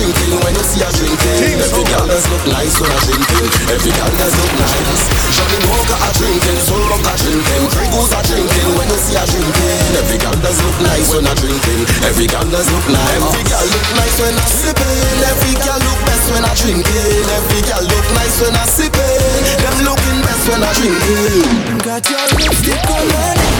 Drinking. 0.00 0.32
When 0.40 0.56
you 0.56 0.64
see 0.64 0.80
a 0.80 0.88
drinking, 0.96 1.60
every 1.60 1.84
girl 1.84 2.08
does 2.08 2.24
look 2.32 2.40
nice 2.48 2.72
when 2.80 2.88
a 2.88 2.98
drinking. 3.04 3.52
Every 3.68 3.92
girl 3.92 4.08
does 4.16 4.32
look 4.32 4.54
nice. 4.56 5.04
Johnnie 5.36 5.60
Walker 5.68 5.92
a 5.92 6.08
drinking, 6.16 6.56
Soul 6.64 6.80
Rock 6.88 7.04
a 7.04 7.12
drinking, 7.20 7.68
Grey 7.68 7.84
Goose 7.92 8.08
a 8.16 8.20
drinking. 8.24 8.70
When 8.80 8.88
you 8.88 8.96
see 8.96 9.20
a 9.20 9.28
drinking, 9.28 9.92
every 10.00 10.16
girl 10.16 10.32
does 10.40 10.56
look 10.64 10.78
nice 10.80 11.12
when 11.12 11.28
a 11.28 11.34
drinking. 11.36 11.84
Every 12.08 12.24
girl 12.32 12.48
does 12.48 12.64
look 12.72 12.86
nice. 12.88 13.12
Every 13.28 13.44
girl 13.44 13.66
look 13.68 13.88
nice 13.92 14.16
when 14.24 14.36
a 14.40 14.46
sipping. 14.48 15.20
Every 15.20 15.54
girl 15.68 15.80
look 15.84 16.00
best 16.08 16.24
when 16.32 16.44
a 16.48 16.52
drinking. 16.56 17.24
Every 17.36 17.60
girl 17.60 17.84
look 17.84 18.06
nice 18.16 18.36
when 18.40 18.56
a 18.56 18.64
sipping. 18.72 19.44
Them 19.60 19.76
looking 19.84 20.18
best 20.24 20.48
when 20.48 20.64
a 20.64 20.70
drinking. 20.80 21.44
Got 21.84 22.08
your 22.08 22.24
lipstick 22.40 22.88
on 22.88 23.04
my 23.04 23.36
neck. 23.36 23.52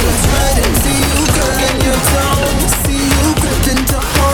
Let's 0.00 0.24
ride 0.32 0.58
and 0.64 0.74
see 0.80 0.96
you 0.96 1.22
girl 1.28 1.60
in 1.60 1.76
your 1.84 2.00
town. 2.08 2.56
See 2.88 3.04
you 3.04 3.28
gripping 3.36 3.84
to 3.84 4.00
home. 4.00 4.33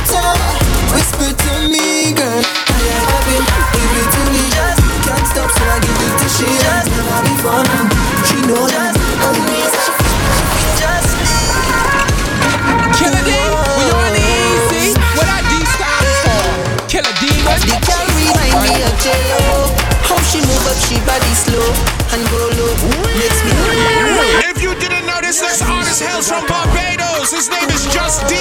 can't 5.51 5.59
so 5.59 5.63
I 5.67 5.79
give 5.83 5.99
it 5.99 6.13
to 6.21 6.27
she. 6.29 6.47
Just 6.47 6.87
never 6.91 7.19
be 7.25 7.33
fun. 7.43 7.65
She 8.27 8.37
know 8.47 8.63
that. 8.67 8.93
Oh, 9.21 9.35
just 10.79 11.11
Killer 12.97 13.23
D, 13.25 13.31
when 13.33 13.65
you 13.81 13.97
on 13.97 14.13
the 14.13 14.21
easy, 14.21 14.93
what 15.17 15.27
I 15.29 15.41
D 15.49 15.51
stand 15.65 16.05
for? 16.21 16.41
Killer 16.85 17.15
D, 17.17 17.23
what 17.45 17.57
The 17.65 17.77
girl 17.81 18.05
remind 18.17 18.57
me 18.61 18.73
of 18.85 18.93
J-Lo 19.01 19.73
How 20.05 20.19
she 20.29 20.37
move 20.41 20.65
up, 20.69 20.77
she 20.85 20.97
body 21.05 21.33
slow 21.33 21.65
And 22.13 22.21
go 22.29 22.41
low 22.61 22.73
Makes 23.17 23.41
me 23.45 23.53
If 24.53 24.61
you 24.61 24.75
didn't 24.77 25.05
know, 25.05 25.21
this 25.21 25.41
next 25.41 25.63
artist 25.65 26.01
hails 26.01 26.29
from 26.29 26.45
Barbados. 26.45 27.31
His 27.31 27.49
name 27.49 27.69
is 27.69 27.85
Just 27.89 28.27
D. 28.27 28.35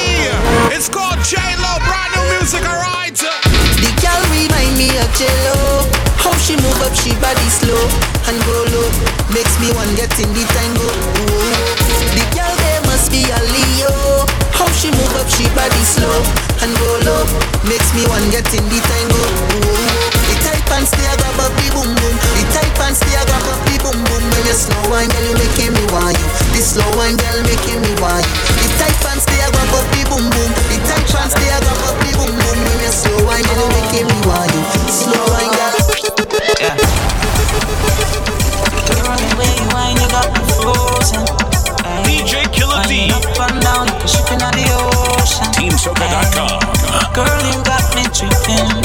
It's 0.72 0.88
called 0.88 1.20
J-Lo. 1.24 1.72
Brand 1.88 2.10
new 2.16 2.24
music, 2.36 2.64
alright? 2.68 3.39
The 3.80 3.88
girl 3.96 4.20
remind 4.28 4.76
me 4.76 4.92
of 5.00 5.08
J-Lo 5.16 5.88
How 6.20 6.36
she 6.36 6.52
move 6.60 6.80
up, 6.84 6.92
she 6.92 7.16
body 7.16 7.48
slow 7.48 7.80
And 8.28 8.36
go 8.44 8.56
low. 8.76 8.88
Makes 9.32 9.56
me 9.56 9.72
want 9.72 9.88
get 9.96 10.12
in 10.20 10.28
the 10.36 10.44
tango. 10.52 10.84
Ooh. 10.84 11.80
The 12.12 12.24
girl 12.36 12.52
there 12.60 12.82
must 12.84 13.08
be 13.08 13.24
a 13.24 13.40
Leo. 13.40 14.28
How 14.52 14.68
she 14.76 14.92
move 14.92 15.16
up, 15.16 15.28
she 15.32 15.48
body 15.56 15.84
slow 15.88 16.12
And 16.60 16.76
go 16.76 16.90
low. 17.08 17.24
Makes 17.64 17.88
me 17.96 18.04
want 18.04 18.28
get 18.28 18.44
in 18.52 18.64
the 18.68 18.78
tango. 18.84 19.22
Ooh. 19.56 20.10
The 20.28 20.36
tight 20.44 20.64
pants, 20.68 20.92
they 20.92 21.08
a 21.08 21.16
grab 21.16 21.40
up 21.40 21.52
the 21.56 21.72
boom 21.72 21.88
boom. 21.96 22.16
The 22.36 22.44
tight 22.52 22.72
pants, 22.76 23.00
they 23.00 23.16
a 23.16 23.24
grab 23.24 23.48
up 23.48 23.60
the 23.64 23.80
boom 23.80 23.96
boom. 23.96 24.24
When 24.28 24.44
you 24.44 24.56
slow 24.60 24.92
wine, 24.92 25.08
girl, 25.08 25.24
you 25.24 25.36
making 25.40 25.72
me 25.72 25.84
want 25.88 26.20
you. 26.20 26.28
The 26.52 26.60
slow 26.60 26.90
wine, 27.00 27.16
girl, 27.16 27.40
making 27.48 27.80
me 27.80 27.92
want 27.96 28.28
you 28.28 28.59
Girl, 45.82 47.40
you 47.46 47.64
got 47.64 47.94
me 47.96 48.02
tripping. 48.12 48.79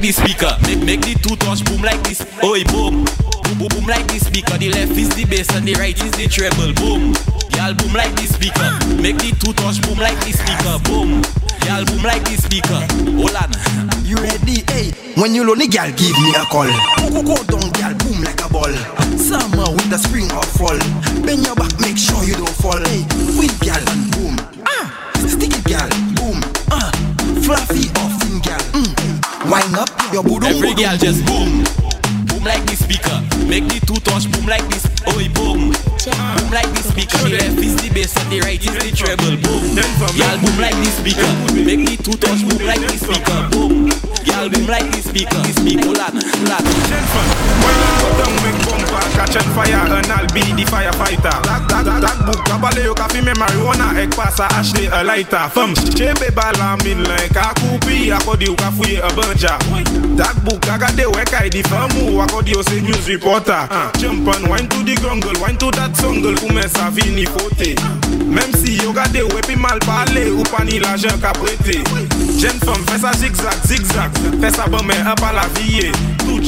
Like 0.00 0.16
the 0.16 0.22
speaker. 0.22 0.56
Make, 0.62 0.84
make 0.84 1.00
the 1.02 1.14
two 1.20 1.36
touch 1.36 1.64
boom 1.64 1.82
like 1.82 2.00
this. 2.02 2.24
Oi, 2.42 2.64
boom. 2.64 3.04
Boom, 3.04 3.58
boom, 3.58 3.68
boom 3.68 3.86
like 3.86 4.06
the 4.08 4.18
speaker. 4.18 4.56
The 4.56 4.70
left 4.72 4.96
is 4.96 5.10
the 5.10 5.24
bass 5.24 5.48
and 5.54 5.66
the 5.66 5.74
right 5.74 5.96
is 5.96 6.12
the 6.12 6.26
treble. 6.26 6.72
Boom. 6.80 7.12
Y'all 7.52 7.74
boom 7.74 7.92
like 7.92 8.14
the 8.16 8.24
speaker. 8.24 8.70
Make 8.96 9.20
the 9.20 9.36
two 9.36 9.52
touch 9.52 9.82
boom 9.84 9.98
like 10.00 10.16
the 10.24 10.32
speaker. 10.32 10.76
Boom. 10.88 11.20
Y'all 11.68 11.84
boom 11.84 12.00
like 12.00 12.24
the 12.24 12.36
speaker. 12.40 12.80
Hold 13.12 13.36
on. 13.36 13.52
You 14.08 14.16
ready? 14.16 14.64
Hey, 14.72 14.90
when 15.20 15.34
you 15.34 15.44
lonely, 15.44 15.68
girl, 15.68 15.92
give 15.92 16.16
me 16.16 16.32
a 16.32 16.48
call. 16.48 16.70
Go, 17.04 17.20
go, 17.20 17.36
go 17.36 17.36
down, 17.44 17.68
girl, 17.76 17.94
boom 18.00 18.24
like 18.24 18.40
a 18.40 18.48
ball. 18.48 18.72
Summer, 19.20 19.68
with 19.68 19.90
the 19.92 20.00
spring 20.00 20.32
or 20.32 20.44
fall. 20.56 20.80
Bend 21.20 21.44
your 21.44 21.54
back, 21.54 21.76
make 21.78 22.00
sure 22.00 22.24
you 22.24 22.40
don't 22.40 22.56
fall. 22.56 22.80
Hey, 22.88 23.04
wind, 23.36 23.52
girl, 23.60 23.84
and 23.84 24.08
boom. 24.16 24.34
Ah, 24.64 24.88
sticky, 25.28 25.60
girl, 25.68 25.92
boom. 26.16 26.40
Ah, 26.72 26.88
fluffy 27.44 27.92
or. 28.00 28.09
Wind 29.50 29.74
up 29.74 29.90
your 30.12 30.22
booty. 30.22 30.46
Every 30.46 30.74
girl 30.74 30.96
just 30.96 31.26
boom. 31.26 31.64
Boom 32.26 32.44
like 32.44 32.62
this 32.66 32.84
speaker. 32.84 33.18
Make 33.50 33.66
the 33.66 33.82
two 33.84 33.98
touch 34.06 34.30
boom 34.30 34.46
like 34.46 34.62
this. 34.68 34.86
Oi, 35.10 35.26
boom. 35.34 35.74
Boom 36.08 36.50
like 36.50 36.70
the 36.72 36.82
speaker. 36.82 37.18
The 37.18 37.28
left 37.36 37.58
is 37.60 37.76
the 37.76 37.90
bass 37.92 38.16
and 38.16 38.32
the 38.32 38.40
right 38.40 38.56
is 38.56 38.72
the 38.72 38.90
treble. 38.96 39.36
Boom. 39.36 39.76
Y'all 40.16 40.38
boom 40.40 40.56
like 40.56 40.76
the 40.80 40.88
speaker. 40.96 41.28
Make 41.52 41.84
the 41.84 41.96
two 42.00 42.16
touch 42.16 42.40
boom 42.48 42.64
like 42.64 42.80
the 42.80 42.96
speaker. 42.96 43.48
Boom. 43.52 43.92
Y'all 44.24 44.48
boom 44.48 44.66
like 44.66 44.88
the 44.92 45.02
speaker. 45.04 45.36
The 45.44 45.52
speaker. 45.52 45.84
Hold 45.84 46.00
on. 46.00 46.16
Hold 46.16 46.56
on. 46.56 47.50
Down 48.16 48.34
make 48.42 48.58
bumper, 48.66 49.04
catch 49.14 49.36
on 49.36 49.46
fire, 49.54 49.86
and 49.86 50.10
I'll 50.10 50.26
be 50.34 50.42
the 50.56 50.64
firefighter. 50.66 51.36
That, 51.44 51.68
that, 51.68 52.00
that, 52.00 52.18
book, 52.26 52.40
kabale 52.48 52.84
yo 52.84 52.94
kafi 52.94 53.22
me 53.24 53.32
marijuana, 53.32 53.94
ek 53.96 54.10
pasa 54.16 54.48
Ashley 54.56 54.86
a 54.86 55.04
lighter. 55.04 55.48
Fum, 55.52 55.74
chebe 55.94 56.34
bala 56.34 56.76
min 56.82 57.04
like 57.04 57.36
a 57.36 57.54
kupi, 57.60 58.10
akodi 58.10 58.46
yo 58.46 58.54
kafuye 58.56 58.98
a 58.98 59.08
banja. 59.14 59.56
That 60.16 60.36
book, 60.44 60.60
agade 60.66 61.06
weka 61.06 61.48
di 61.50 61.62
famu, 61.62 62.20
akodi 62.24 62.52
yo 62.52 62.62
se 62.62 62.80
news 62.80 63.08
reporter. 63.08 63.68
Jump 63.98 64.28
on, 64.28 64.48
wine 64.48 64.68
to 64.68 64.82
the 64.82 64.94
grungle, 64.96 65.40
wine 65.40 65.56
to 65.58 65.70
that 65.72 65.89
Songol 65.98 66.38
pou 66.38 66.52
men 66.54 66.68
sa 66.70 66.90
vini 66.94 67.26
kote. 67.34 67.74
Mem 68.30 68.54
si 68.60 68.76
yo 68.78 68.94
gade 68.94 69.24
ou 69.26 69.38
epi 69.40 69.56
mal 69.58 69.80
pale 69.82 70.28
Ou 70.30 70.46
pa 70.52 70.62
ni 70.68 70.78
la 70.82 70.94
jen 71.00 71.18
ka 71.22 71.34
prete. 71.40 71.80
Jen 72.38 72.62
fom 72.62 72.84
fè 72.86 73.00
sa 73.02 73.14
zigzag, 73.18 73.66
zigzag. 73.66 74.22
Fè 74.38 74.54
sa 74.54 74.70
bon 74.70 74.86
men 74.86 75.02
an 75.06 75.18
pa 75.20 75.34
la 75.34 75.48
viye 75.58 75.90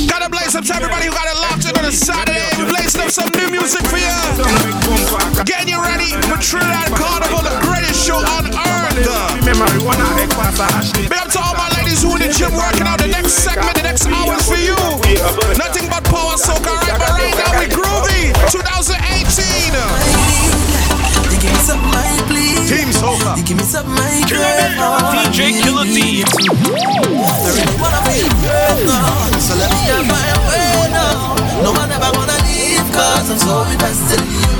Gotta 0.07 0.31
blaze 0.31 0.55
up 0.55 0.63
to 0.65 0.75
everybody 0.77 1.07
who 1.07 1.13
got 1.13 1.27
it 1.27 1.35
locked 1.43 1.65
in 1.67 1.75
on 1.75 1.85
a 1.85 1.91
Saturday. 1.91 2.47
We 2.55 2.71
blazing 2.71 3.01
up 3.03 3.11
some 3.11 3.27
new 3.35 3.51
music 3.51 3.83
for 3.91 3.99
you. 3.99 4.15
Getting 5.43 5.75
you 5.75 5.83
ready 5.83 6.15
for 6.31 6.39
Trinidad 6.39 6.95
Carnival, 6.95 7.43
the 7.43 7.59
greatest 7.67 7.99
show 7.99 8.23
on 8.23 8.47
earth. 8.47 8.95
Big 11.11 11.19
up 11.19 11.31
to 11.35 11.41
all 11.43 11.55
my 11.59 11.67
ladies 11.77 11.99
who 12.03 12.15
in 12.15 12.23
the 12.23 12.31
gym 12.31 12.55
working 12.55 12.87
out. 12.87 13.01
The 13.03 13.11
next 13.11 13.43
segment, 13.43 13.75
the 13.75 13.83
next 13.83 14.07
hours 14.07 14.47
for 14.47 14.55
you. 14.55 14.79
Nothing 15.59 15.91
but 15.91 16.07
power 16.07 16.39
soca 16.39 16.71
right, 16.71 16.95
but 16.99 17.11
right 17.19 17.35
now 17.35 17.59
we 17.59 17.67
groovy. 17.67 18.31
2018. 18.55 19.75
Team 22.73 22.89
Soca. 22.89 23.37
You 23.37 23.45
give 23.45 23.61
me 23.61 23.69
something 23.69 23.93
I 24.01 24.25
crave. 24.25 24.81
DJ 25.13 25.61
Killer 25.61 25.85
D. 25.85 26.25
I 26.25 26.33
really 27.53 27.77
wanna 27.77 28.01
be 28.09 28.25
now. 28.89 29.29
So 29.37 29.53
let 29.61 29.69
me 29.69 29.93
have 29.93 30.09
my 30.09 30.29
way 30.49 30.89
now. 30.89 31.37
No 31.61 31.77
one 31.77 31.93
ever 31.93 32.09
gonna 32.17 32.39
leave, 32.49 32.81
cause 32.97 33.29
I'm 33.29 33.37
so 33.37 33.69
invested 33.69 34.25
in 34.25 34.33
you. 34.41 34.57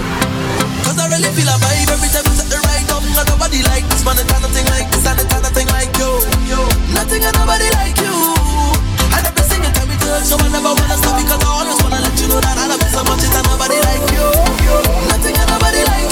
Cause 0.85 1.01
I 1.01 1.09
really 1.09 1.33
feel 1.33 1.49
a 1.49 1.57
vibe 1.57 1.89
every 1.89 2.13
time 2.13 2.29
you 2.29 2.37
set 2.37 2.53
the 2.53 2.61
right 2.61 2.85
up. 2.93 3.01
Got 3.17 3.33
nobody 3.33 3.65
like 3.65 3.89
this, 3.89 4.05
man, 4.05 4.21
kind 4.29 4.45
of 4.45 4.53
like 4.53 4.93
this, 4.93 5.09
and 5.09 5.17
kind 5.33 5.49
of 5.49 5.57
like 5.73 5.93
you. 5.97 6.13
Nothing 6.93 7.25
and 7.25 7.33
nobody 7.41 7.73
like 7.81 7.97
you. 7.97 8.13
And 9.09 9.25
every 9.25 9.45
single 9.49 9.73
time 9.73 9.89
we 9.89 9.97
touch, 9.97 10.29
no 10.29 10.37
one 10.37 10.53
ever 10.53 10.69
wanna 10.69 11.01
stop 11.01 11.17
because 11.17 11.41
I 11.41 11.49
always 11.49 11.81
wanna 11.81 12.05
let 12.05 12.13
you 12.21 12.29
know 12.29 12.45
that 12.45 12.61
I 12.61 12.69
love 12.69 12.77
you 12.77 12.93
so 12.93 13.09
much, 13.09 13.25
it's 13.25 13.41
nobody 13.41 13.81
like 13.89 14.05
you. 14.13 14.29
Nothing 15.09 15.33
and 15.33 15.49
nobody 15.49 15.81
like 15.89 16.12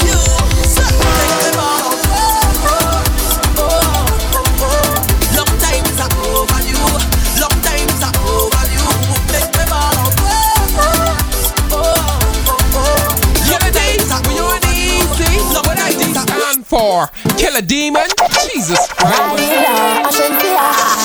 Stand 16.81 17.09
for? 17.29 17.37
Killer 17.37 17.61
Demon. 17.61 18.07
Jesus 18.41 18.87
Christ. 18.89 19.37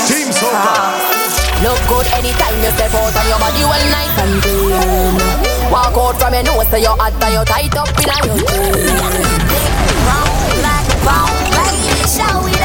Team 0.09 0.29
Soca. 0.33 0.77
Look 1.62 1.81
good 1.89 2.07
anytime 2.12 2.57
you 2.62 2.71
step 2.77 2.93
out 2.95 3.17
and 3.17 3.29
your 3.29 3.39
body 3.39 3.65
well 3.65 3.91
nice 3.91 4.19
and 4.21 4.43
clean. 4.43 5.71
Walk 5.71 5.97
out 5.97 6.21
from 6.21 6.35
your 6.35 6.43
nose 6.45 6.69
to 6.69 6.81
your 6.81 6.97
heart 6.97 7.15
and 7.15 7.33
you 7.35 7.45
tight 7.45 7.77
up 7.77 7.89
in 7.89 8.09
a 8.09 8.17
your 8.27 8.37
jeans. 8.37 8.93
Round 10.05 10.57
like 10.61 10.89
round 11.05 11.49
like 11.57 11.81
show 12.07 12.47
it 12.47 12.56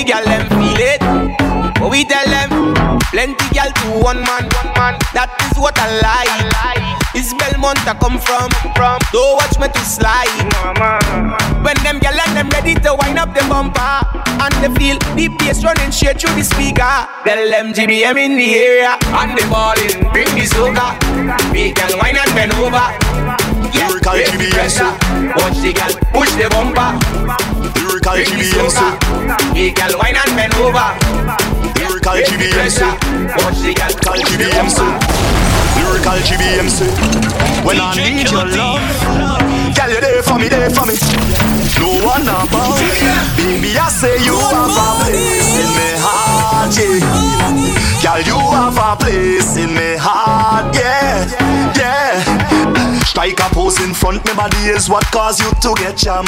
the 0.00 0.08
gal 0.08 0.24
them 0.24 0.48
feel 0.48 0.80
it. 0.80 1.00
But 1.76 1.90
we 1.90 2.04
tell 2.04 2.24
them, 2.24 2.74
plenty 3.12 3.48
gal 3.52 3.70
to 3.70 3.88
one 4.00 4.20
man, 4.24 4.48
one 4.48 4.72
man. 4.76 4.94
That 5.12 5.28
is 5.44 5.58
what 5.58 5.76
I 5.76 5.88
like. 6.00 6.32
Is 7.12 7.34
Belmont 7.34 7.80
I 7.84 7.92
come 7.98 8.16
from? 8.16 8.48
From 8.76 8.98
don't 9.12 9.36
watch 9.36 9.58
me 9.60 9.68
to 9.68 9.82
slide. 9.84 10.30
When 11.64 11.76
them 11.84 11.98
gal 11.98 12.16
and 12.16 12.36
them 12.36 12.48
ready 12.50 12.74
to 12.80 12.96
wind 12.96 13.18
up 13.18 13.34
the 13.34 13.44
bumper, 13.48 14.00
and 14.40 14.54
they 14.64 14.72
feel 14.78 14.96
the 15.16 15.28
bass 15.40 15.64
running 15.64 15.92
straight 15.92 16.20
through 16.20 16.34
the 16.36 16.44
speaker. 16.44 16.96
Tell 17.26 17.42
them 17.50 17.74
GBM 17.74 18.16
in 18.16 18.36
the 18.40 18.56
area, 18.56 18.96
and 19.20 19.36
the 19.36 19.44
ballin', 19.52 20.00
bring 20.12 20.30
the 20.32 20.48
soca. 20.48 20.96
We 21.52 21.72
can 21.72 21.92
wine 21.98 22.16
and 22.16 22.32
bend 22.32 22.54
over. 22.56 22.86
Yeah, 23.76 23.92
Lyrical 23.92 24.16
raise 24.16 24.32
the 24.32 24.38
GBM, 24.38 24.54
pressure. 24.54 24.92
Watch 25.36 25.58
the 25.60 25.72
gal 25.74 25.92
push 26.14 26.32
the 26.40 26.48
bumper. 26.48 27.49
Lyrical 27.76 28.14
Bring 28.14 28.30
the 28.30 28.46
GBM, 28.48 28.70
soca. 28.70 28.88
We 29.54 29.74
wine 29.98 30.16
and 30.16 30.32
bend 30.34 30.54
over. 30.58 30.88
Lyrical 31.78 32.14
Raise 32.14 32.30
the 32.30 32.36
GBM, 32.36 32.52
pressure. 32.56 32.92
Watch 33.38 33.58
the 33.62 33.72
gal 33.74 33.92
Lyrical 33.92 34.12
push 34.14 34.30
the 34.30 34.36
GBM. 34.40 34.68
Lyrical 35.76 36.18
GBM, 36.26 36.68
When 37.64 37.80
I 37.80 37.94
need 37.96 38.30
your 38.30 38.46
love, 38.46 38.82
girl, 39.74 39.90
you're 39.90 40.00
there 40.00 40.22
for 40.22 40.38
me, 40.38 40.48
there 40.48 40.70
for 40.70 40.86
me. 40.86 40.94
No 41.80 42.04
one 42.04 42.22
about 42.22 42.76
Baby, 43.36 43.78
I 43.78 43.88
say 43.88 44.16
you 44.24 44.36
have 44.36 44.68
a 44.68 45.04
place 45.04 45.58
in 45.58 45.68
my 45.76 46.29
heart. 46.50 46.74
Girl, 48.02 48.20
you 48.26 48.38
have 48.50 48.78
a 48.78 48.96
place 48.96 49.56
in 49.56 49.74
my 49.74 49.96
heart, 49.98 50.74
yeah, 50.74 51.28
yeah. 51.76 53.00
Strike 53.04 53.40
a 53.40 53.48
pose 53.54 53.80
in 53.80 53.94
front, 53.94 54.24
me 54.24 54.34
body 54.34 54.56
is 54.70 54.88
what 54.88 55.04
cause 55.12 55.38
you 55.40 55.50
to 55.62 55.74
get 55.80 55.96
jam. 55.96 56.24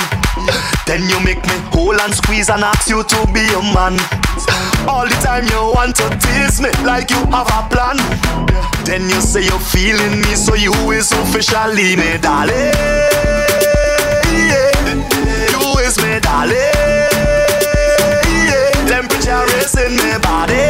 Then 0.86 1.02
you 1.08 1.18
make 1.24 1.42
me 1.42 1.56
hold 1.72 2.00
and 2.00 2.14
squeeze 2.14 2.50
and 2.50 2.62
ask 2.62 2.88
you 2.88 3.02
to 3.02 3.26
be 3.32 3.40
a 3.40 3.62
man. 3.74 3.98
All 4.86 5.06
the 5.06 5.18
time 5.22 5.46
you 5.46 5.72
want 5.74 5.96
to 5.96 6.08
tease 6.18 6.60
me 6.60 6.70
like 6.84 7.10
you 7.10 7.22
have 7.30 7.48
a 7.48 7.62
plan. 7.70 7.96
Then 8.84 9.02
you 9.02 9.20
say 9.20 9.42
you're 9.44 9.60
feeling 9.60 10.20
me, 10.20 10.34
so 10.34 10.54
you 10.54 10.72
is 10.90 11.12
officially 11.12 11.96
me, 11.96 12.18
darling. 12.18 12.54
Yeah. 14.34 14.72
You 15.50 15.78
is 15.86 15.96
me, 15.98 16.20
darling. 16.20 17.21
Yeah. 19.24 19.46
Temperature 19.46 19.54
raising 19.54 19.96
me 19.96 20.18
body. 20.18 20.66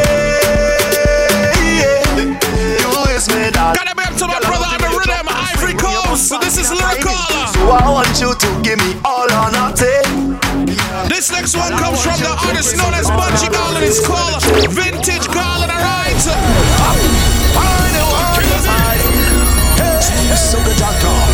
You 2.81 3.15
is 3.15 3.27
me, 3.29 3.49
darling. 3.51 3.75
Gotta 3.75 3.95
be 3.95 4.03
up 4.03 4.15
to 4.17 4.27
my 4.27 4.39
brother 4.39 4.69
on 4.69 4.77
the 4.77 4.89
rhythm, 4.93 5.27
Ivory 5.29 5.73
Coast. 5.73 6.27
So 6.29 6.37
this 6.39 6.57
is 6.57 6.71
lyrical. 6.71 7.17
So 7.53 7.69
I 7.69 7.89
want 7.89 8.19
you 8.21 8.35
to 8.35 8.49
give 8.61 8.79
me 8.79 8.93
all 9.03 9.25
or 9.25 9.51
nothing. 9.51 10.37
This 11.09 11.31
next 11.31 11.55
one 11.55 11.73
comes 11.73 12.03
from 12.03 12.19
the 12.19 12.29
artist 12.45 12.77
known 12.77 12.93
as 12.93 13.09
Bunji 13.09 13.49
Garlin. 13.49 13.81
It's 13.81 14.05
called 14.05 14.43
Vintage 14.69 15.27
Garland, 15.33 15.71
alright? 15.71 16.03
Everything 20.75 21.32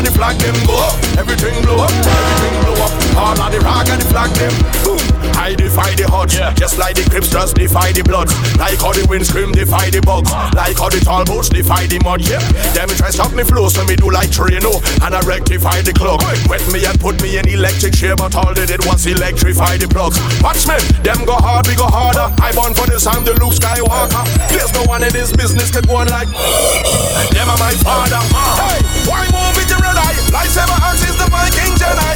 and 0.00 0.06
the 0.06 0.12
flag 0.16 0.36
them 0.40 0.56
go 0.64 0.80
up. 0.80 0.96
Everything 1.20 1.52
blow 1.62 1.84
up, 1.84 1.92
everything 1.92 2.56
blow 2.64 2.88
up. 2.88 2.92
All 3.20 3.36
of 3.36 3.52
the 3.52 3.60
rag 3.60 3.88
and 3.92 4.00
the 4.00 4.08
flag 4.08 4.32
them. 4.40 4.54
Boom. 4.80 5.00
I 5.36 5.54
defy 5.54 5.92
the 5.96 6.08
odds, 6.08 6.36
just 6.56 6.78
like 6.78 6.96
the 6.96 7.04
Crips 7.08 7.28
just 7.28 7.56
defy 7.56 7.92
the 7.92 8.02
bloods. 8.02 8.32
Like 8.56 8.80
how 8.80 8.92
the 8.92 9.04
wind 9.08 9.26
scream 9.26 9.52
defy 9.52 9.90
the 9.90 10.00
bugs. 10.00 10.32
Like 10.56 10.80
how 10.80 10.88
the 10.88 11.00
tall 11.00 11.24
boats 11.24 11.48
defy 11.48 11.84
the 11.84 12.00
mud. 12.00 12.24
Yeah, 12.24 12.40
them 12.72 12.88
try 12.96 13.10
stop 13.12 13.32
me 13.32 13.44
flow, 13.44 13.68
so 13.68 13.84
me 13.84 13.96
do 13.96 14.08
like 14.10 14.32
Trino 14.32 14.80
and 15.04 15.12
I 15.12 15.20
rectify 15.20 15.84
the 15.84 15.92
clock. 15.92 16.24
Wet 16.48 16.64
me 16.72 16.84
and 16.88 16.96
put 17.00 17.20
me 17.20 17.36
in 17.36 17.48
electric 17.48 17.92
chair, 17.92 18.16
but 18.16 18.32
all 18.36 18.52
they 18.54 18.64
did 18.64 18.80
was 18.88 19.04
electrify 19.04 19.76
the 19.76 19.88
plugs. 19.88 20.16
Watch 20.40 20.64
me, 20.64 20.80
them 21.04 21.24
go 21.28 21.36
hard, 21.36 21.68
we 21.68 21.76
go 21.76 21.88
harder. 21.88 22.32
I 22.40 22.52
born 22.56 22.72
for 22.72 22.88
this, 22.88 23.04
I'm 23.06 23.24
the 23.24 23.36
Luke 23.36 23.56
Skywalker. 23.56 24.24
There's 24.48 24.72
no 24.72 24.84
one 24.88 25.04
in 25.04 25.12
this 25.12 25.32
business 25.32 25.68
could 25.68 25.88
go 25.88 26.00
on 26.00 26.08
like 26.08 26.28
them 27.36 27.48
are 27.48 27.60
my 27.60 27.76
father. 27.84 28.20
Hey, 28.60 28.79
Lightsaber 30.30 30.78
axe 30.86 31.02
is 31.02 31.16
the 31.18 31.26
Viking 31.26 31.74
Jedi. 31.74 32.14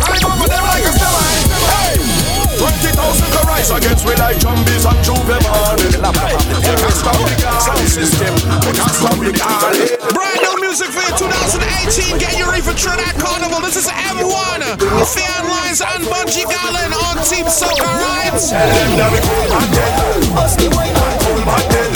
Try 0.00 0.16
go 0.24 0.32
for 0.40 0.48
them 0.48 0.64
like 0.64 0.88
a 0.88 0.92
semi. 0.96 1.28
Hey. 1.68 2.32
20,000 2.56 2.96
to 2.96 3.40
rise 3.44 3.70
against 3.70 4.04
we 4.06 4.14
like 4.16 4.40
zombies 4.40 4.84
and 4.88 5.00
Juve 5.04 5.36
morning. 5.44 5.92
Hey, 6.00 6.36
you 6.48 6.58
can't 6.64 6.96
stop 6.96 7.16
the 7.20 7.36
sound 7.60 7.88
system. 7.88 8.32
You 8.64 8.72
can't 8.72 8.96
stop 8.96 9.18
the 9.20 9.32
car. 9.36 9.68
Brand 10.16 10.40
new 10.40 10.56
music 10.64 10.88
for 10.94 11.04
you 11.04 11.12
2018. 11.28 12.18
Get 12.18 12.38
you 12.38 12.48
ready 12.48 12.62
for 12.64 12.72
Trinidad 12.72 13.20
Carnival. 13.20 13.60
This 13.60 13.76
is 13.76 13.88
M1. 13.88 14.64
Fian 15.12 15.44
Lines 15.44 15.84
and 15.84 16.08
Bunji 16.08 16.48
Garlin 16.48 16.92
on 17.04 17.20
Team 17.28 17.46
Soca, 17.52 17.84
right? 17.84 18.32
Tell 18.32 18.64
them 18.64 18.90
that 18.96 19.10
we 19.12 19.20
come 19.20 19.48
back 19.52 19.68
then. 19.76 20.32
Bust 20.32 20.56
the 20.56 20.68
way 20.72 20.88
down, 20.88 21.14
come 21.20 21.44
back 21.44 21.64
then. 21.68 21.90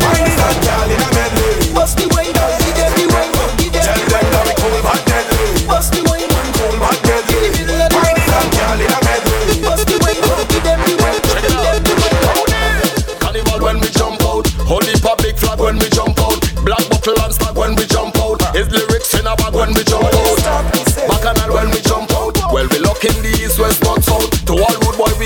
Wine 0.00 0.24
it 0.24 0.40
and 0.40 0.58
girl 0.64 0.88
in 0.88 1.00
a 1.04 1.08
medley. 1.12 1.74
Bust 1.74 1.98
the 1.98 2.15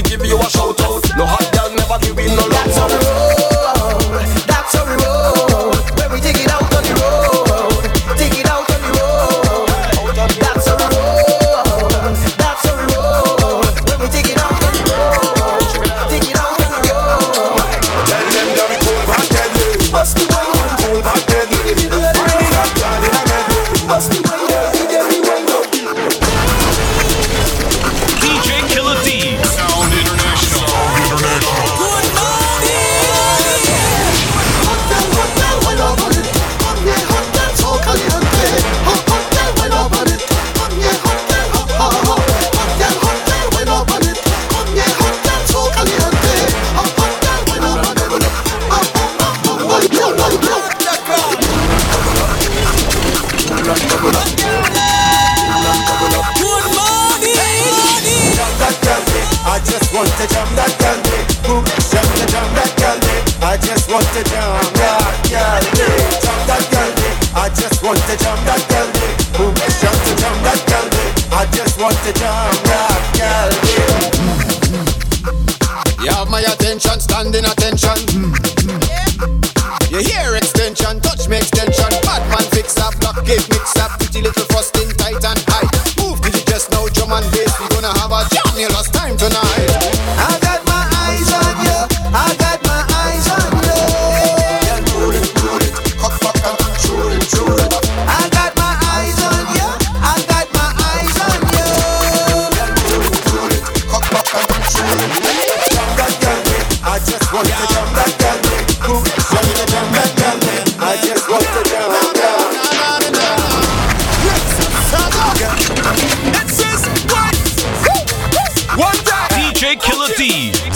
give 0.03 0.25
you 0.25 0.39
a 0.39 0.51
shout 0.51 0.80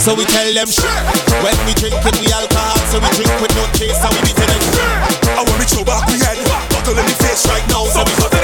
So 0.05 0.13
we 0.13 0.23
tell 0.25 0.53
them 0.53 0.67
shit. 0.67 0.85
When 1.41 1.57
we 1.65 1.73
drinking 1.73 2.21
we 2.21 2.29
alcohol, 2.31 2.77
so 2.93 3.01
we 3.01 3.09
drink 3.17 3.41
with 3.41 3.49
no 3.57 3.65
chaser, 3.73 4.05
we 4.13 4.21
beating 4.21 4.53
it. 4.53 4.61
I 5.33 5.41
want 5.41 5.57
me 5.57 5.65
throw 5.65 5.83
back 5.83 6.05
we 6.05 6.21
head, 6.21 6.37
bottle 6.69 6.93
in 6.93 7.05
the 7.09 7.15
face 7.25 7.49
right 7.49 7.65
now, 7.73 7.85
so 7.89 8.05
we 8.05 8.13
cut 8.21 8.34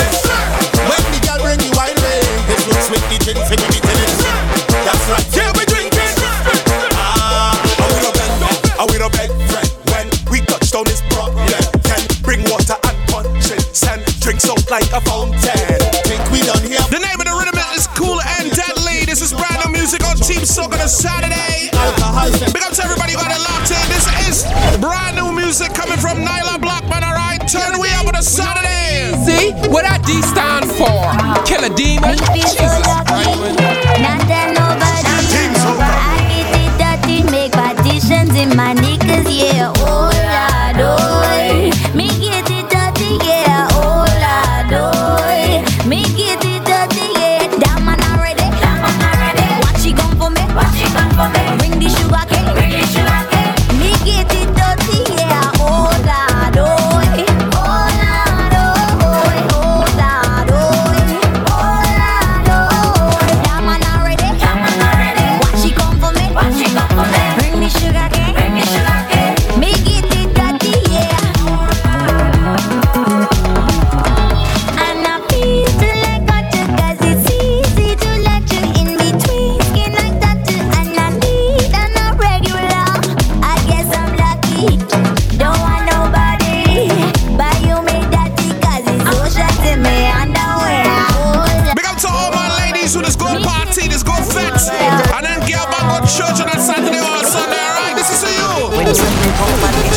Big 22.22 22.62
up 22.62 22.72
to 22.74 22.84
everybody 22.84 23.14
who 23.14 23.18
got 23.18 23.34
it 23.34 23.42
locked 23.42 23.74
in. 23.74 23.82
This 23.90 24.06
is 24.30 24.46
brand 24.78 25.18
new 25.18 25.34
music 25.34 25.74
coming 25.74 25.98
from 25.98 26.22
Nailah 26.22 26.62
Blackman, 26.62 27.02
alright? 27.04 27.42
Turn 27.50 27.82
we 27.82 27.90
up 27.98 28.06
on 28.06 28.14
a 28.14 28.22
Saturday. 28.22 29.10
See 29.26 29.50
what 29.74 29.90
that 29.90 30.06
D 30.06 30.22
stand 30.22 30.70
for? 30.70 31.02
Kill 31.50 31.66
a 31.66 31.74
demon. 31.74 32.22
Jesus 32.38 32.71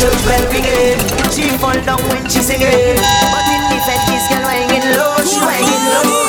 come 0.04 0.12
and 0.12 0.20
the 0.20 0.20
church 0.20 0.22
bell 0.28 0.44
ringing 0.52 1.00
She 1.32 1.48
fall 1.58 1.78
down 1.84 2.00
when 2.08 2.22
she 2.28 2.40
singing 2.42 2.96
But 3.00 3.46
in 3.48 3.62
the 3.72 3.78
fed 3.84 4.00
kiss 4.08 4.26
girl 4.28 4.44
hanging 4.44 4.86
low 4.96 5.16
She 5.24 5.40
hanging 5.40 5.84
low. 5.88 6.28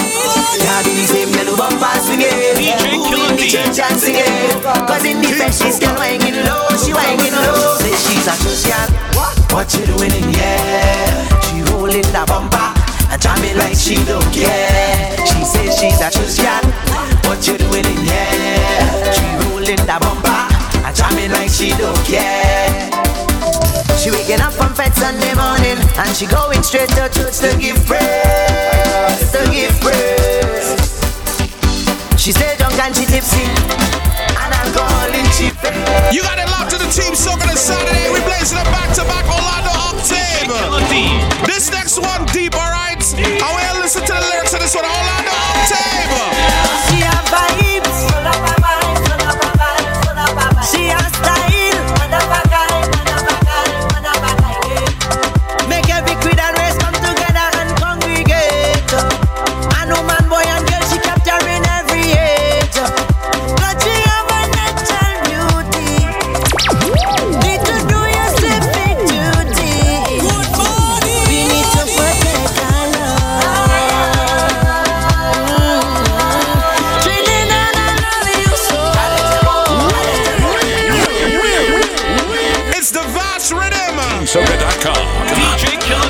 Yeah, 0.56 0.84
do 0.84 0.92
the 0.96 1.06
same 1.06 1.30
yellow 1.36 1.58
bumper 1.58 1.92
swinging 2.04 2.56
In 2.56 3.36
the 3.36 3.46
church 3.48 3.80
and 3.80 4.00
singing 4.00 4.64
Cause 4.64 5.06
in 5.06 5.20
the 5.22 5.30
fed 5.36 5.52
kiss 5.52 5.80
girl 5.80 5.96
hanging 6.00 6.40
low 6.48 6.72
She 6.80 6.92
hanging 6.92 7.36
low. 7.36 7.76
Say 7.80 7.96
she's 7.96 8.28
a 8.28 8.36
church 8.40 8.64
girl 8.64 8.90
What 9.52 9.68
you 9.76 9.84
doing 9.86 10.14
in 10.14 10.28
here? 10.32 11.12
She 11.44 11.62
rolling 11.72 12.08
the 12.16 12.24
bumper 12.28 12.72
And 13.12 13.22
jamming 13.22 13.58
like 13.58 13.76
she 13.76 13.96
don't 14.08 14.26
care. 14.32 15.16
She 15.28 15.44
says 15.44 15.76
she's 15.76 16.00
a 16.00 16.10
girl 16.12 16.64
What 17.28 17.44
you 17.48 17.58
doing 17.60 17.86
in 17.86 18.00
here? 18.08 19.12
She 19.12 19.28
rolling 19.48 19.84
the 19.84 19.98
bumper 20.00 20.56
I 20.86 20.94
jamming 20.94 21.32
like 21.32 21.50
she 21.50 21.70
don't 21.70 21.98
care. 22.06 23.05
She 24.06 24.12
waking 24.12 24.40
up 24.40 24.54
from 24.54 24.70
bed 24.78 24.94
Sunday 24.94 25.34
morning 25.34 25.82
and 25.98 26.16
she 26.16 26.28
going 26.28 26.62
straight 26.62 26.90
to 26.90 27.10
church 27.10 27.42
to 27.42 27.58
give 27.58 27.74
praise, 27.90 29.34
to 29.34 29.42
give 29.50 29.74
praise. 29.82 30.78
She 32.14 32.32
stay 32.32 32.54
drunk 32.62 32.78
and 32.78 32.96
she 32.96 33.10
tipsy 33.10 33.42
and 33.42 34.54
alcohol 34.62 35.10
in 35.10 35.26
she 35.34 35.50
face. 35.58 36.14
You 36.14 36.22
got 36.22 36.38
it 36.38 36.46
locked 36.54 36.70
to 36.74 36.78
the 36.78 36.86
team 36.94 37.16
soak 37.16 37.42
on 37.42 37.50
a 37.50 37.58
Saturday. 37.58 38.14
We 38.14 38.22
blazing 38.22 38.60
it 38.60 38.70
back 38.70 38.94
to 38.94 39.02
back 39.10 39.26
Orlando 39.26 39.74
Octave. 39.74 40.54
This 41.48 41.72
next 41.72 41.98
one 41.98 42.28
deep, 42.30 42.54
alright? 42.54 43.02
I 43.02 43.74
will 43.74 43.82
listen 43.82 44.06
to 44.06 44.14
the 44.14 44.22
lyrics 44.22 44.54
of 44.54 44.60
this 44.60 44.76
one, 44.76 44.86
Orlando 44.86 45.34
Octave. 45.34 46.65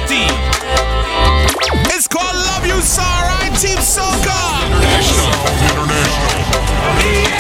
50. 0.08 0.16
It's 1.96 2.08
called 2.08 2.36
Love 2.36 2.66
You 2.66 2.80
sorry. 2.82 3.50
Team 3.58 3.78
Soca? 3.80 4.38
International. 4.68 5.32
International. 5.72 7.35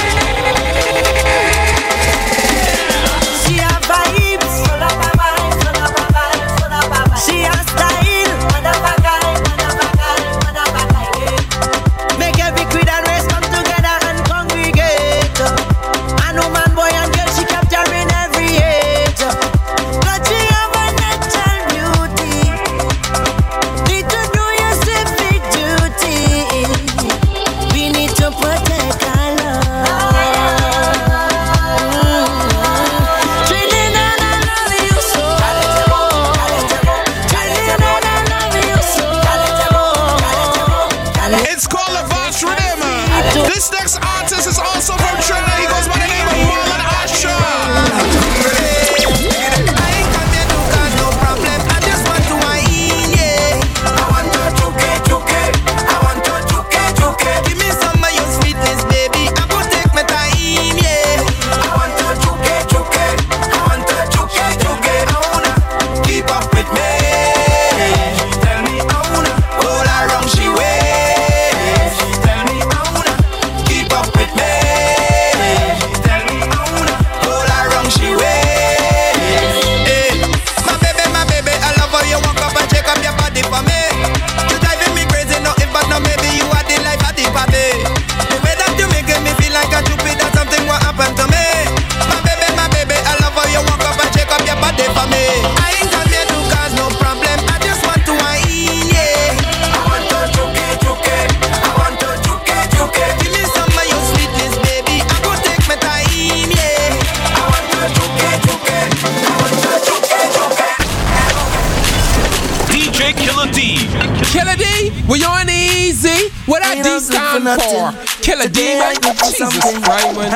D 117.46 117.52
stand 117.52 117.62
for? 117.62 117.94
Killer 118.22 118.50
Demon. 118.50 118.96
Jesus 119.22 119.54
Christ, 119.86 120.18
man. 120.18 120.34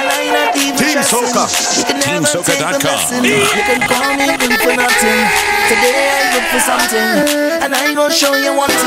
Team 0.77 1.01
Soca. 1.01 1.49
TeamSoca.com. 2.05 3.25
You 3.25 3.41
can 3.65 3.81
call 3.89 4.13
me 4.15 4.37
good 4.37 4.53
for 4.61 4.75
nothing. 4.77 5.25
Today 5.69 5.97
I 6.13 6.29
look 6.35 6.45
for 6.53 6.61
something, 6.61 7.09
and 7.63 7.73
I 7.73 7.93
gonna 7.95 8.13
show 8.13 8.35
you 8.35 8.53
one 8.55 8.69
thing. 8.69 8.85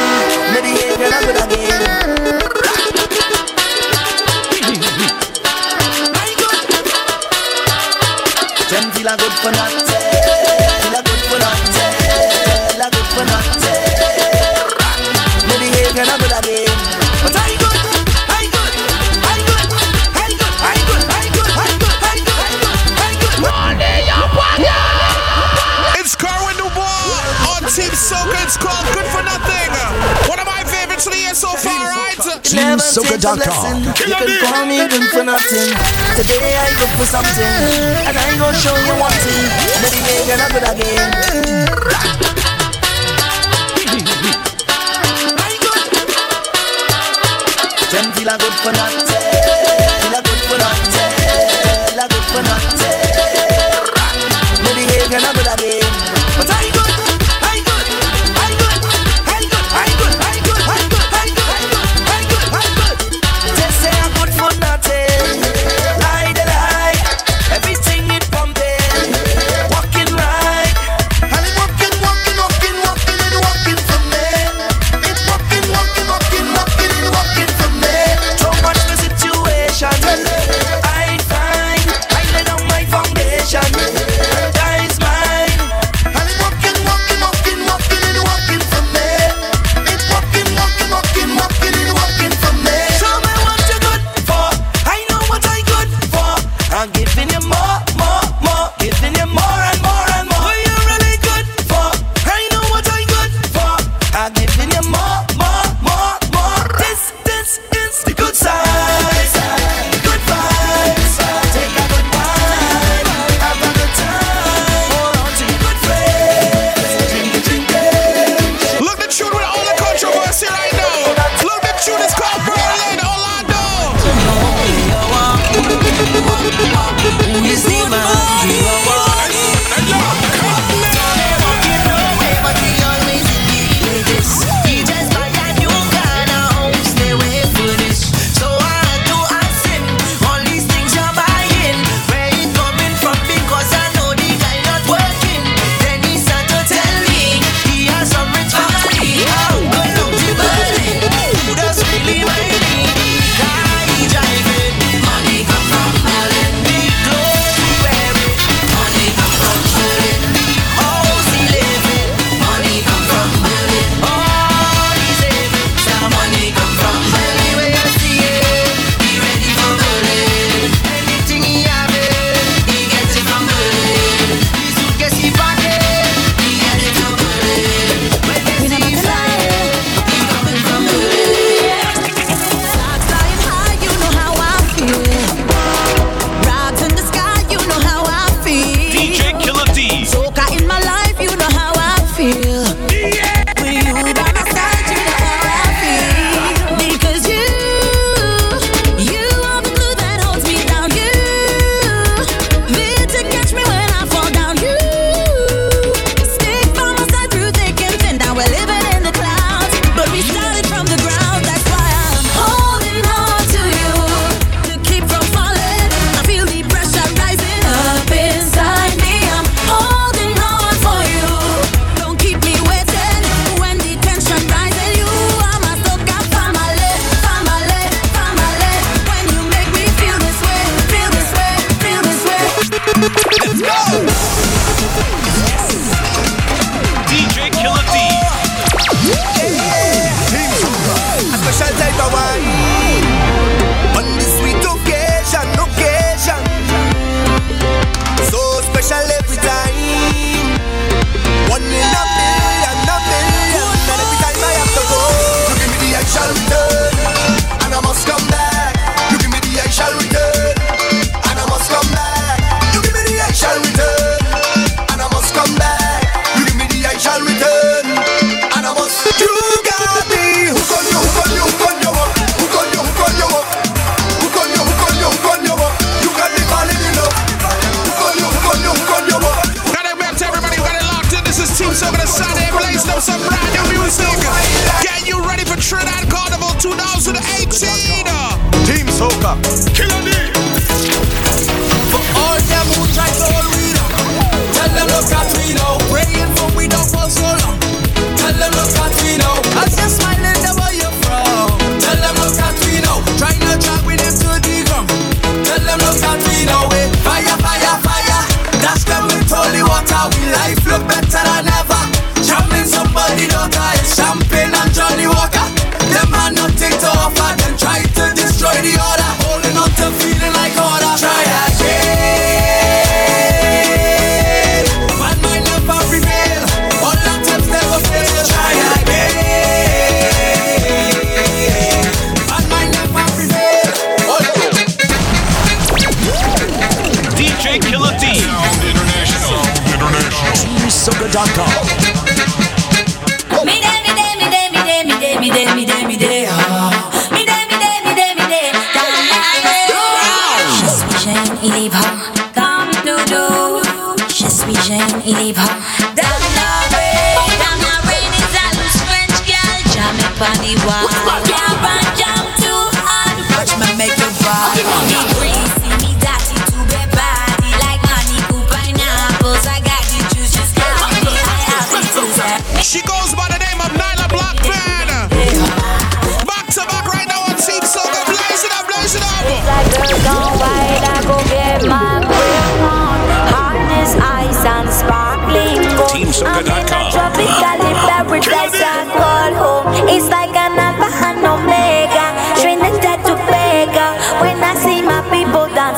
Maybe 0.55 0.70
you're 0.79 0.99
gonna 0.99 1.18
good 1.27 1.37
again. 1.43 1.83
Them 8.70 8.91
feel 8.93 9.16
good 9.16 9.33
for 9.43 9.51
nothing. 9.51 9.91
Never 33.23 33.37
take 33.37 33.47
a 33.47 33.55
blessing. 33.55 33.79
You 34.09 34.14
can 34.18 34.31
call 34.43 34.66
me 34.66 34.79
good 34.89 35.09
for 35.11 35.23
nothing. 35.23 35.70
Today 36.16 36.57
I 36.59 36.70
look 36.81 36.91
for 36.99 37.07
something, 37.07 37.55
and 38.03 38.18
I 38.18 38.37
gonna 38.37 38.59
show 38.59 38.75
you 38.75 38.95
one 38.99 39.12
thing. 39.23 39.47
Maybe 39.79 40.03
you're 40.03 40.27
gonna 40.27 40.51
good 40.51 40.66
again. 40.66 41.11
Them 47.93 48.12
feel 48.12 48.29
a 48.29 48.39
good 48.39 48.55
for 48.55 48.73
nothing. 48.73 49.22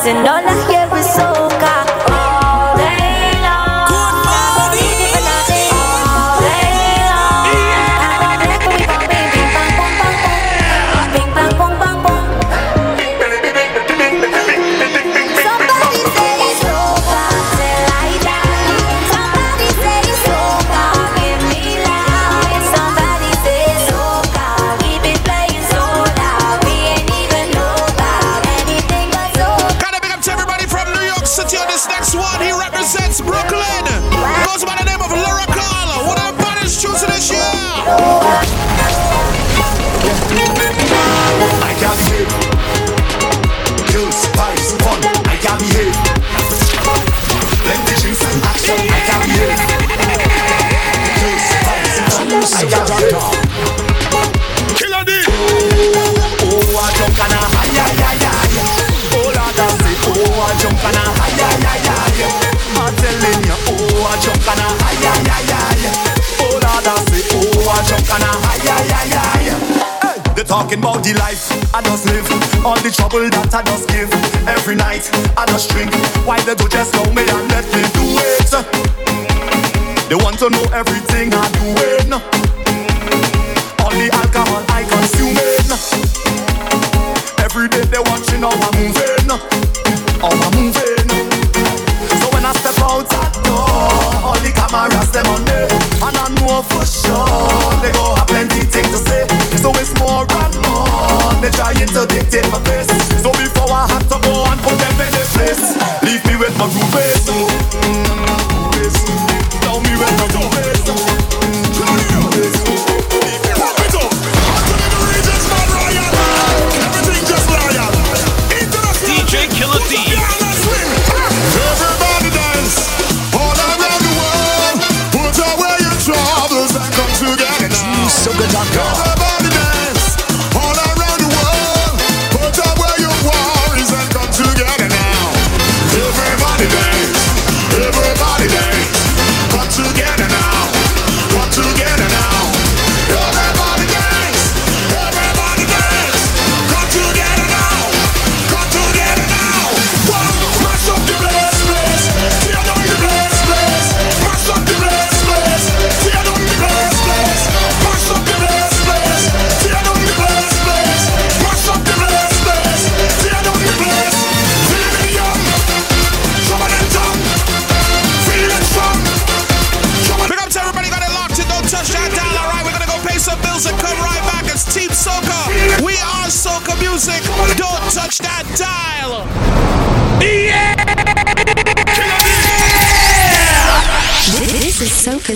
dancing 0.05 0.23
the 71.05 71.13
life 71.19 71.53
I 71.71 71.83
just 71.83 72.05
live, 72.09 72.25
all 72.65 72.81
the 72.81 72.89
trouble 72.89 73.29
that 73.29 73.53
I 73.53 73.61
just 73.61 73.85
give. 73.93 74.09
Every 74.49 74.73
night 74.73 75.05
I 75.37 75.45
just 75.45 75.69
drink. 75.69 75.93
Why 76.25 76.41
they 76.41 76.55
do 76.57 76.65
just 76.67 76.97
know 76.97 77.05
me 77.13 77.21
and 77.21 77.45
let 77.53 77.65
me 77.69 77.85
do 77.93 78.17
it? 78.17 78.49
They 80.09 80.17
want 80.17 80.41
to 80.41 80.49
know 80.49 80.65
everything 80.73 81.29
I'm 81.29 81.51
doing. 81.61 82.09
All 83.85 83.93
the 83.93 84.09
alcohol 84.17 84.65
I 84.73 84.81
consume 84.89 85.37
it. 85.37 85.69
Every 87.37 87.69
day 87.69 87.85
they 87.85 88.01
watching 88.01 88.41
how 88.41 88.57
I'm 88.57 88.73
moving, 88.73 89.29
how 90.17 90.33
I'm 90.33 90.53
moving. 90.57 91.84
I 92.45 92.53
step 92.61 92.77
out 92.85 93.09
that 93.09 93.33
door, 93.41 93.65
all 94.21 94.37
the 94.37 94.53
cameras 94.53 95.09
them 95.09 95.25
on 95.33 95.41
me, 95.49 95.65
and 95.97 96.13
I 96.13 96.29
know 96.37 96.61
for 96.61 96.85
sure 96.85 97.25
they 97.81 97.89
go 97.89 98.13
have 98.13 98.29
plenty 98.29 98.61
things 98.61 98.93
to 98.93 99.01
say. 99.01 99.25
So 99.57 99.73
it's 99.81 99.89
more 99.97 100.29
and 100.29 100.53
more 100.61 101.33
they 101.41 101.49
trying 101.49 101.89
to 101.89 102.05
dictate 102.05 102.45
my 102.53 102.61
face. 102.69 102.93
So 103.25 103.33
before 103.33 103.73
I 103.73 103.89
have 103.89 104.05
to 104.13 104.17
go 104.21 104.45
and 104.45 104.61
put 104.61 104.77
them 104.77 104.93
in 104.93 105.09
their 105.09 105.29
place, 105.33 105.73
leave 106.05 106.21
me 106.29 106.37
with 106.37 106.53
my 106.61 106.69
groupies. 106.69 107.25
Tell 109.65 109.81
me 109.81 109.89
where 109.97 110.13
to 110.13 110.27
go. 110.37 110.74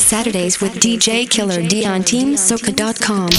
Saturdays 0.10 0.60
with 0.60 0.74
DJ 0.80 1.30
Killer 1.30 1.62
D 1.62 1.86
on 1.86 2.01
TeamSoca.com. 2.01 3.30